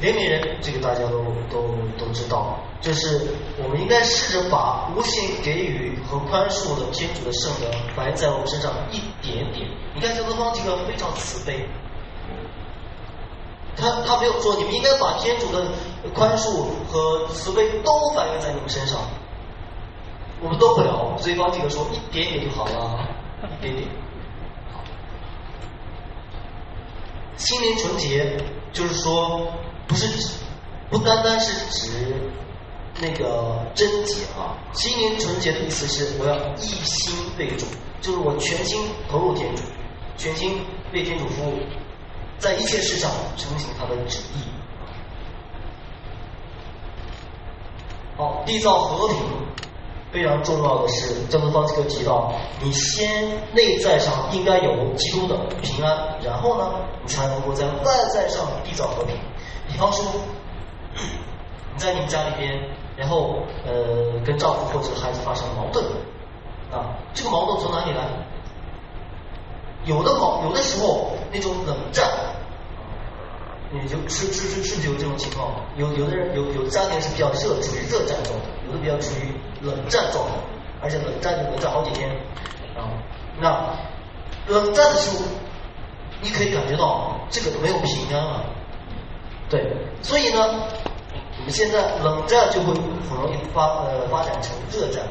[0.00, 2.58] 怜悯人，这个大家都都都知道。
[2.80, 3.20] 就是
[3.62, 9.68] 我们应该试着把无限给予和宽恕的天主的圣德摆在我们身上一点点。
[9.94, 11.68] 你看，教宗方这个非常慈悲。
[13.76, 15.64] 他他没有说，你们应该把天主的
[16.14, 19.00] 宽恕和慈悲都反映在你们身上。
[20.42, 23.06] 我们都不了，所以方济各说一点点就好了，
[23.60, 23.88] 一点点。
[27.36, 28.36] 心灵纯洁，
[28.72, 29.46] 就是说
[29.86, 30.28] 不是指
[30.90, 32.14] 不单单是指
[33.00, 34.56] 那个贞洁啊。
[34.72, 37.66] 心灵纯洁的意思是我要一心为主，
[38.00, 39.62] 就是我全心投入天主，
[40.16, 40.58] 全心
[40.94, 41.58] 为天主服务。
[42.40, 44.42] 在一切事上承行他的旨意。
[48.16, 49.16] 好，缔造和平
[50.10, 56.72] 非常重要的是，教宗方这个提到，你先内在上应该有基督的平安，然后呢，
[57.02, 59.14] 你才能够在外在上缔造和平。
[59.68, 60.04] 比方说，
[60.96, 62.58] 你在你们家里边，
[62.96, 65.84] 然后呃跟丈夫或者孩子发生矛盾，
[66.72, 68.04] 啊，这个矛盾从哪里来？
[69.86, 72.06] 有的矛，有的时候那种冷战，
[73.72, 75.64] 你就是是是是有这种情况？
[75.76, 80.32] 有有的人有有的家庭是比较热，处于热战状态；有的比较处于冷战状态，
[80.82, 82.10] 而且冷战就冷战好几天
[82.76, 82.90] 啊。
[83.38, 83.76] 那
[84.48, 85.24] 冷战的时候，
[86.20, 88.44] 你可以感觉到这个没有平安了，
[89.48, 89.72] 对。
[90.02, 90.40] 所以呢，
[91.38, 95.04] 我们现在冷战就会很容易发呃发展成热战。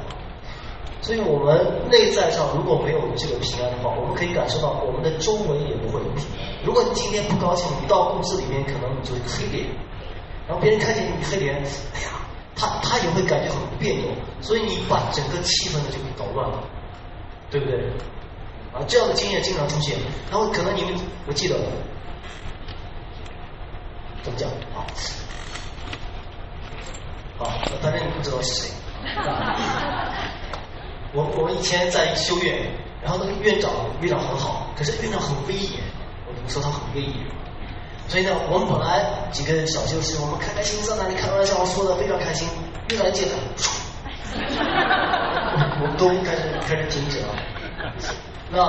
[1.02, 6.50] 所以我们内在上如果没有这个平安的话，我们可以感受到我们的周围也不会有平安。
[6.64, 9.66] 如果你今天不高兴，你到公司里面可能你就黑脸，
[10.48, 11.56] 然后别人看见你黑脸，
[11.96, 12.10] 哎呀，
[12.56, 14.10] 他他也会感觉很别扭，
[14.42, 16.60] 所以你把整个气氛呢就给搞乱了，
[17.50, 17.80] 对不对？
[18.74, 19.98] 啊，这样的经验经常出现。
[20.30, 20.94] 然后可能你们
[21.26, 21.64] 我记得了
[24.22, 24.86] 怎么讲啊？
[27.38, 27.46] 好，
[27.82, 28.72] 反正你不知道是谁。
[31.14, 32.56] 我我们以前在修院，
[33.02, 35.82] 然后那个院长院长很好，可是院长很威严，
[36.28, 37.14] 我们说他很威严，
[38.08, 42.48] 所以呢，我们本来几个小修士，我们开开心心在那里开玩笑，说的非常开心，
[42.90, 43.34] 院长进来，
[45.82, 47.36] 我们都开始开始停止了。
[48.52, 48.62] 那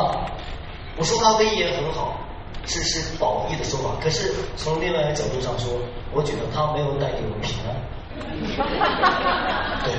[0.97, 2.19] 我说他威严很好，
[2.65, 5.73] 是是褒义的说法，可是从另外一个角度上说，
[6.13, 7.77] 我觉得他没有带给我们平安。
[9.85, 9.93] 对。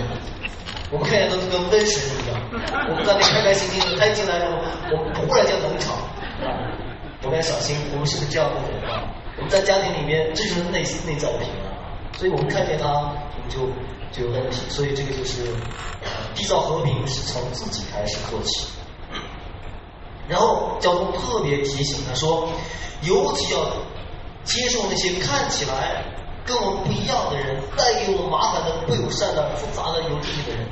[0.92, 2.36] 我们看见都是跟瘟神一样，
[2.90, 4.60] 我们在那开开心心的，他进来之后，
[4.92, 5.96] 我忽然间冷场，
[7.24, 9.08] 我们要小心，我们是不是这样的人啊？
[9.38, 11.72] 我们在家庭里面，这就是内心内在的平安，
[12.20, 13.72] 所以我们看见他，我们就
[14.12, 15.48] 就有问题，所以这个就是
[16.36, 18.68] 缔造和平是从自己开始做起。
[20.28, 22.50] 然后教宗特别提醒他说，
[23.04, 23.66] 尤其要
[24.44, 26.04] 接受那些看起来。
[26.46, 30.68] 跟我们不一样的人，带给我们麻烦的、不友善的、复杂的、有利益的人，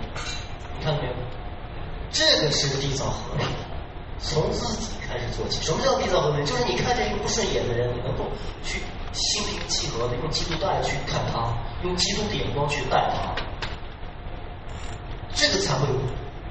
[0.77, 1.13] 你看到没有？
[2.11, 3.47] 这个是缔造和平，
[4.19, 5.61] 从自己开始做起。
[5.61, 6.43] 什么叫缔造和平？
[6.43, 8.25] 就是你看见一个不顺眼的人，你能够
[8.63, 8.81] 去
[9.13, 11.53] 心平气和的用基督的爱去看他，
[11.83, 13.35] 用基督的眼光去待他，
[15.35, 15.87] 这个才会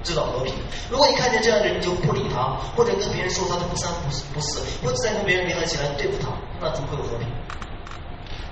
[0.04, 0.54] 制造和平。
[0.88, 6.28] 如果你看见这样的人，你就不理他，或者跟别人说他的不三不四，不四，又再跟别人联合起来对付他，
[6.60, 7.26] 那怎么会有和平？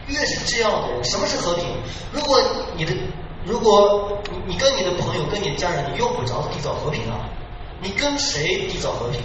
[0.06, 1.64] 越是这样的人，什么是和平？
[2.12, 2.40] 如果
[2.76, 2.94] 你的，
[3.44, 7.28] 如果你你跟你的朋友、跟你的家人，你用不着缔造和平啊，
[7.80, 9.20] 你跟谁缔造和平？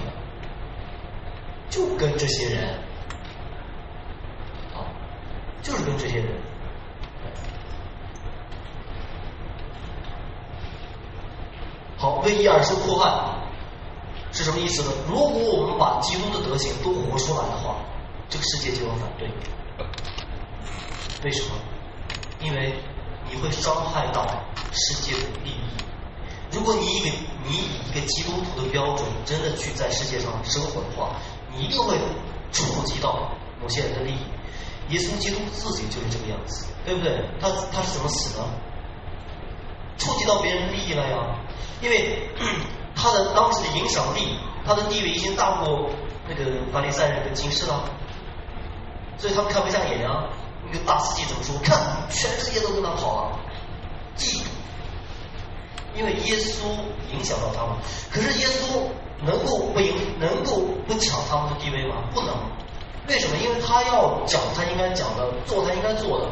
[1.70, 2.74] 就跟这些人，
[4.74, 4.84] 啊，
[5.62, 6.28] 就是跟这些人。
[11.98, 13.10] 好，为义而受迫害
[14.34, 14.92] 是什么意思呢？
[15.08, 17.78] 如果我们把基督的德行都活出来的话，
[18.28, 19.30] 这个世界就要反对。
[21.24, 21.56] 为什么？
[22.40, 22.74] 因为
[23.30, 24.26] 你会伤害到
[24.74, 25.56] 世界的利益。
[26.52, 27.12] 如果你以
[27.48, 31.16] 你以一个基督徒的标准真的去在世界上生活的话，
[31.56, 31.96] 你一定会
[32.52, 34.20] 触及到某些人的利益。
[34.90, 37.24] 耶稣基督自己就是这个样子，对不对？
[37.40, 38.44] 他他是怎么死的？
[39.98, 41.40] 触及到别人的利益了呀。
[41.82, 42.28] 因为
[42.96, 45.90] 他的当时的影响力，他的地位已经大过
[46.28, 47.88] 那个法利赛人的金士了。
[49.18, 50.28] 所以他们看不下眼呀。
[50.72, 51.56] 个大司机怎么说？
[51.64, 51.78] 看，
[52.10, 53.40] 全世界都跟他跑了，
[54.16, 54.42] 记。
[55.94, 56.68] 因为耶稣
[57.12, 57.76] 影响到他们，
[58.10, 58.80] 可是耶稣
[59.26, 61.96] 能够不影，能够不抢他们的地位吗？
[62.14, 62.34] 不能。
[63.08, 63.36] 为什么？
[63.38, 66.28] 因为他要讲他应该讲的，做他应该做的。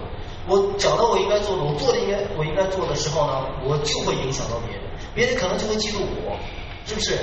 [0.47, 4.81] 我讲的我应该做的，我做的应该我应该做的时候呢，我就会影响到别人，
[5.13, 6.39] 别人可能就会嫉妒我，
[6.85, 7.19] 是不是？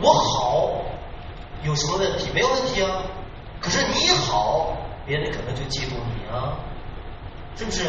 [0.00, 0.70] 我好
[1.64, 2.28] 有什么问题？
[2.34, 3.02] 没有问题啊。
[3.60, 6.58] 可是你好，别人可能就嫉妒你啊，
[7.56, 7.84] 是不是？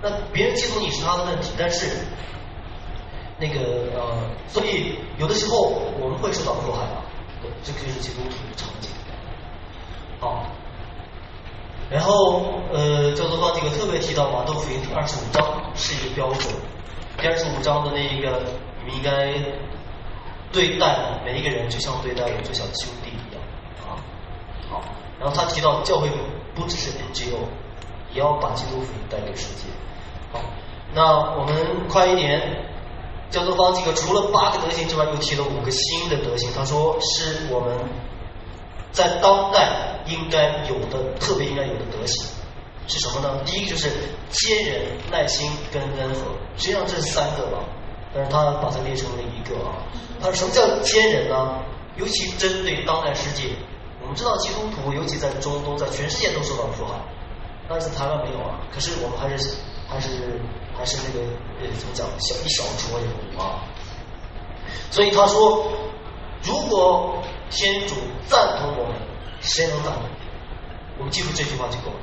[0.00, 1.86] 那别人嫉妒你是他的问题，但是。
[3.38, 3.58] 那个
[3.98, 5.62] 呃，所以有的时候
[5.98, 7.02] 我们会受到迫害啊，
[7.64, 8.88] 这就是基督徒的场景。
[10.20, 10.46] 好，
[11.90, 16.54] 然后呃，教宗方济各特别提到马窦福音第二十五章是一个标准，
[17.18, 18.44] 第二十五章的那一个，
[18.78, 19.32] 你们应该
[20.52, 23.42] 对待每一个人就像对待我最小的兄弟一样
[23.80, 23.98] 啊。
[24.70, 24.84] 好，
[25.22, 26.08] 然后他提到教会
[26.54, 27.38] 不只是 NGO，
[28.12, 29.68] 也要把基督福音带给世界。
[30.32, 30.40] 好，
[30.92, 32.68] 那我们快一点。
[33.30, 36.50] 教宗方济各除了八个德行之外，又提了五个新的德行。
[36.54, 37.74] 他说是我们
[38.90, 42.26] 在当代应该有的特别应该有的德行
[42.86, 43.40] 是什么呢？
[43.46, 43.88] 第一个就是
[44.28, 46.20] 坚忍、耐心跟温和。
[46.58, 47.60] 实际上这是三个吧，
[48.12, 49.80] 但是他把它列成了一个啊。
[50.20, 51.58] 他说什么叫坚忍呢？
[51.96, 53.48] 尤其针对当代世界，
[54.02, 56.94] 我们知道基督徒尤其在中东，在全世界都受到迫害，
[57.68, 58.60] 但是台湾没有啊。
[58.72, 59.54] 可是我们还是
[59.88, 60.40] 还是。
[60.74, 61.20] 还是那个
[61.60, 63.06] 呃，怎么讲，小一小撮人
[63.38, 63.60] 啊。
[64.90, 65.70] 所以他说，
[66.42, 67.94] 如果天主
[68.26, 68.96] 赞同我们，
[69.42, 70.08] 谁能反对？
[70.98, 72.00] 我们记住这句话就够了。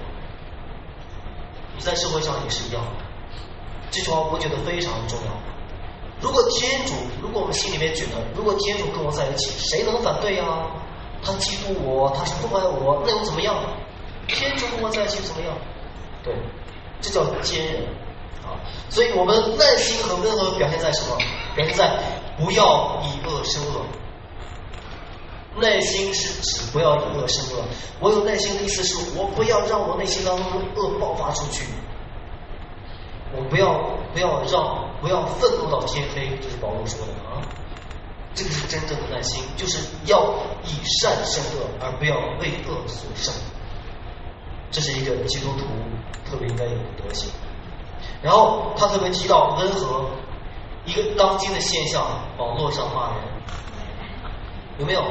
[1.75, 2.83] 你在社会上也是一样，
[3.89, 5.31] 这句话我觉得非常重要。
[6.21, 6.93] 如果天主，
[7.23, 10.45] 如果我们心里面觉得，如果天主跟我在一起，谁能反对呀？
[11.23, 13.55] 他嫉妒我，他是不爱我，那又怎么样？
[14.27, 15.57] 天主跟我在一起怎么样？
[16.23, 16.33] 对，
[17.01, 17.83] 这叫坚韧
[18.43, 18.59] 啊。
[18.89, 21.17] 所以我们耐心和温和表现在什么？
[21.55, 21.99] 表现在
[22.37, 23.85] 不要以恶生恶。
[25.61, 27.63] 耐心是指不要以恶生恶。
[27.99, 31.65] 我有耐心的意思是我不要让我内心当中的恶爆发出去。
[33.35, 33.73] 我不要
[34.13, 37.41] 不要让不要愤怒到天黑，这是保罗说的啊。
[38.35, 40.69] 这个是真正的耐心，就是要以
[41.01, 43.33] 善胜恶，而不要为恶所胜。
[44.71, 45.65] 这是一个基督徒
[46.29, 47.29] 特别应该有的德行。
[48.21, 50.09] 然后他特别提到温和，
[50.85, 52.05] 一个当今的现象，
[52.37, 53.23] 网络上骂人，
[54.77, 55.03] 有没有？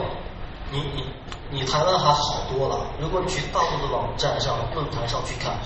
[0.70, 1.04] 你你
[1.50, 5.58] 你台湾还好多了，如果你去大陆的网站上、论坛上去看，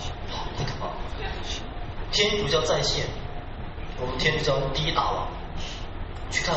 [0.57, 0.93] 太可怕了。
[2.13, 3.05] 天主教在线，
[4.01, 5.27] 我们天主教第一大网，
[6.31, 6.55] 去看，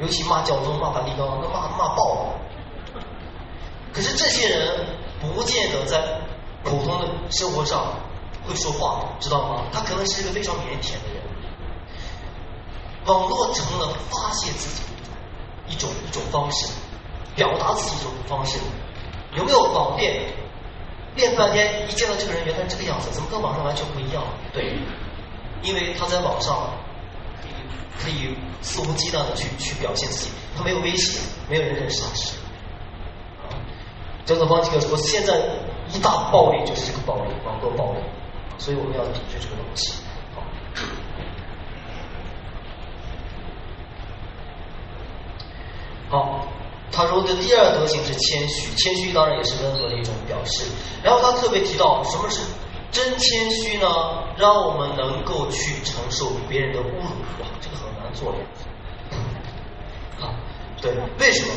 [0.00, 3.00] 尤其骂教宗、骂梵蒂冈，那骂骂爆了。
[3.92, 4.86] 可是这些人
[5.20, 6.20] 不见得在
[6.62, 7.94] 普通的生活上。
[8.46, 9.62] 会说话，知道吗？
[9.72, 11.22] 他可能是一个非常腼腆的人。
[13.06, 14.82] 网络成了发泄自己
[15.66, 16.70] 一种一种方式，
[17.34, 18.58] 表达自己一种方式。
[19.34, 20.26] 有没有网恋？
[21.16, 24.22] 练半天，一见到这个人，原来这个样子，怎么跟网上完全不一样？
[24.52, 24.76] 对，
[25.62, 26.68] 因为他在网上
[28.02, 32.34] 可以肆无忌惮的去去表现自己，他没有威胁，没有人认识他是。
[34.24, 35.38] 叫做方几个说，现在
[35.92, 38.00] 一大暴力就是这个暴力，网络暴力。
[38.56, 39.94] 所以我们要抵制这个东西。
[46.08, 46.46] 好，
[46.92, 50.64] 他说的第二德行是谦虚，谦虚当然也是温和的一种表示。
[51.02, 52.40] 然后他特别提到什么是
[52.94, 53.88] 真谦虚呢？
[54.38, 57.02] 让我们能够去承受别人的侮辱。
[57.40, 58.38] 哇，这个很难做的。
[60.24, 60.30] 啊，
[60.80, 61.52] 对，为什么？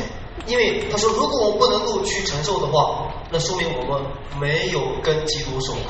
[0.47, 4.01] 因为他说，如果我们不能够去承受的话，那说明我们
[4.39, 5.81] 没有跟基督受苦。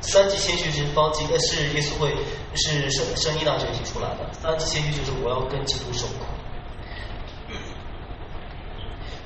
[0.00, 2.14] 三级谦虚是方济，呃，是耶稣会，
[2.54, 4.32] 是圣圣依纳这里提出来的。
[4.32, 6.24] 三级谦虚就是我要跟基督受苦。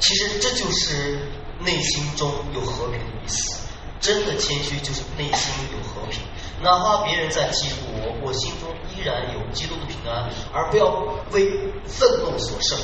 [0.00, 1.20] 其实这就是
[1.60, 3.67] 内心中有和平的意思。
[4.00, 6.22] 真的谦虚就是内心有和平，
[6.62, 10.86] 哪怕别人在嫉妒我，我心中依然有基督的平安，而不要
[11.32, 11.50] 为
[11.84, 12.78] 愤怒所胜，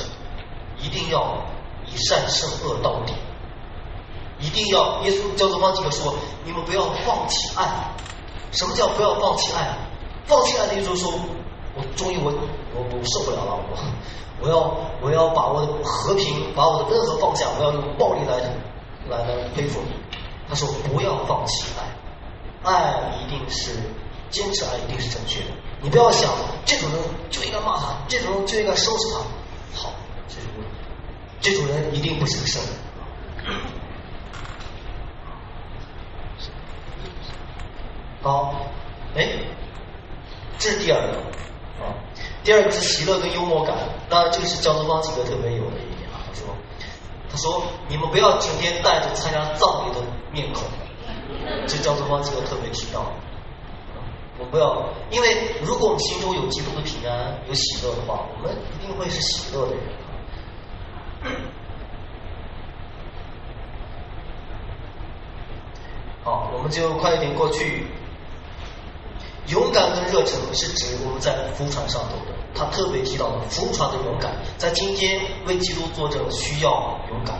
[0.77, 1.41] 一定要
[1.85, 3.13] 以善胜恶到底。
[4.37, 6.13] 一定要耶稣教宗方济各说，
[6.43, 7.89] 你们不要放弃爱。
[8.51, 9.77] 什么叫不要放弃爱？
[10.25, 11.13] 放弃爱的意思就是说，
[11.73, 12.33] 我终于我
[12.73, 13.77] 我我受不了了，我
[14.41, 18.37] 我要我要把我的和平，把我的温和放下，我要用暴力来
[19.09, 19.79] 来来恢复。
[20.47, 21.65] 他说：“不要放弃
[22.63, 23.71] 爱，爱一定是
[24.29, 25.47] 坚持，爱一定是正确的。
[25.81, 26.31] 你不要想
[26.65, 29.19] 这种人就应该骂他，这种人就应该收拾他。
[29.73, 29.93] 好，
[30.27, 30.65] 这种人，
[31.41, 32.71] 这种人一定不是个圣人。”
[38.21, 38.55] 好，
[39.15, 39.37] 哎，
[40.57, 41.17] 这是第二个
[41.83, 41.93] 啊，
[42.43, 43.75] 第二个是喜乐跟幽默感，
[44.09, 45.77] 那这个是焦作方几个特别有的。
[47.29, 50.01] 他说你们不要整天带着参加葬礼的
[50.31, 50.63] 面孔，
[51.67, 53.11] 这焦泽芳几个特别提到。
[54.37, 59.81] 我不要，因为如果我们心中有基督的平安、有喜乐的话，我们一定会是喜乐的人。
[66.23, 67.87] 好，我们就快一点过去。
[69.47, 77.37] 勇敢跟热忱是指我们在浮船上头的，他特别提到了浮船的勇敢，在今天为基督作证需要勇敢。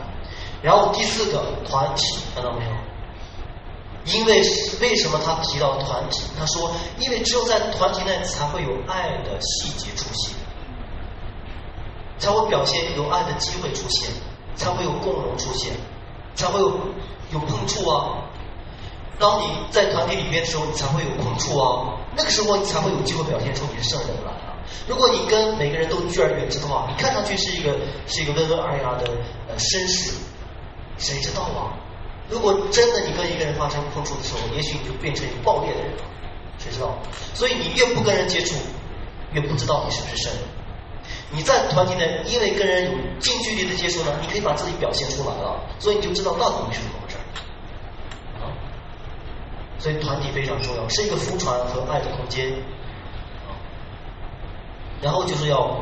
[0.62, 2.70] 然后第四个团体，看到没有？
[4.06, 4.40] 因为
[4.80, 6.22] 为什么他提到团体？
[6.38, 10.32] 他说，因为只有在团体内才会有爱的细节出现，
[12.18, 14.08] 才会表现有爱的机会出现，
[14.54, 15.72] 才会有共荣出现，
[16.36, 16.68] 才会有
[17.32, 18.22] 有碰触啊。
[19.18, 21.96] 当你在团体里面的时候，你才会有碰触啊。
[22.16, 24.56] 那个时候你才会有机会表现出你是圣人来啊。
[24.88, 29.06] 如果你跟每个人都拒而远之的话，你看上去是一个是一个温文尔雅的
[29.48, 30.12] 呃绅士，
[30.98, 31.76] 谁知道啊？
[32.28, 36.02] 如果真的你跟一个人发生碰触的时候，也许你就变成一个暴烈的人了，
[36.58, 36.98] 谁知道？
[37.34, 38.56] 所以你越不跟人接触，
[39.32, 40.42] 越不知道你是不是圣人。
[41.30, 46.94] 你在团体内，因为跟人有近距离的接触呢，你可以把自己表现出来了，所以你就知道到底你是什么。
[49.86, 52.52] 所以团体非常重要，是一个福传和爱的空间。
[55.00, 55.80] 然后就是要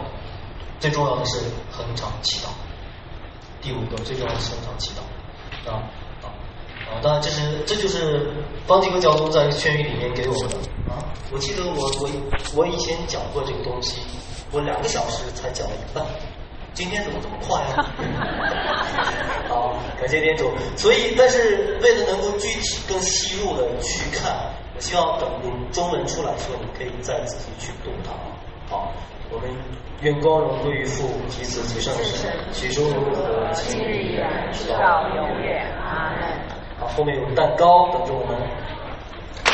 [0.79, 1.39] 最重要的是
[1.73, 2.49] 恒常祈祷。
[3.63, 5.89] 第五个最重要的是恒常祈祷啊。
[6.21, 8.31] 啊，当然这是这就是
[8.67, 10.57] 方济各教宗在劝谕里面给我们的
[10.93, 11.01] 啊。
[11.33, 12.11] 我记得我我
[12.55, 14.03] 我以前讲过这个东西，
[14.53, 16.05] 我两个小时才讲了一半，
[16.75, 17.87] 今天怎么这么快啊？
[19.49, 20.51] 好，感谢店主。
[20.77, 24.33] 所以，但是为了能够具体更细入的去看，
[24.75, 25.31] 我希望等
[25.71, 28.13] 中文出来的时候，你可以再仔细去读它。
[28.69, 28.93] 好，
[29.31, 29.49] 我们
[30.03, 35.65] 愿光荣归于父及子及圣神，起初如何，今日依然，直到永远。
[35.79, 36.89] 阿门。
[36.97, 38.37] 后面有蛋糕等着我们。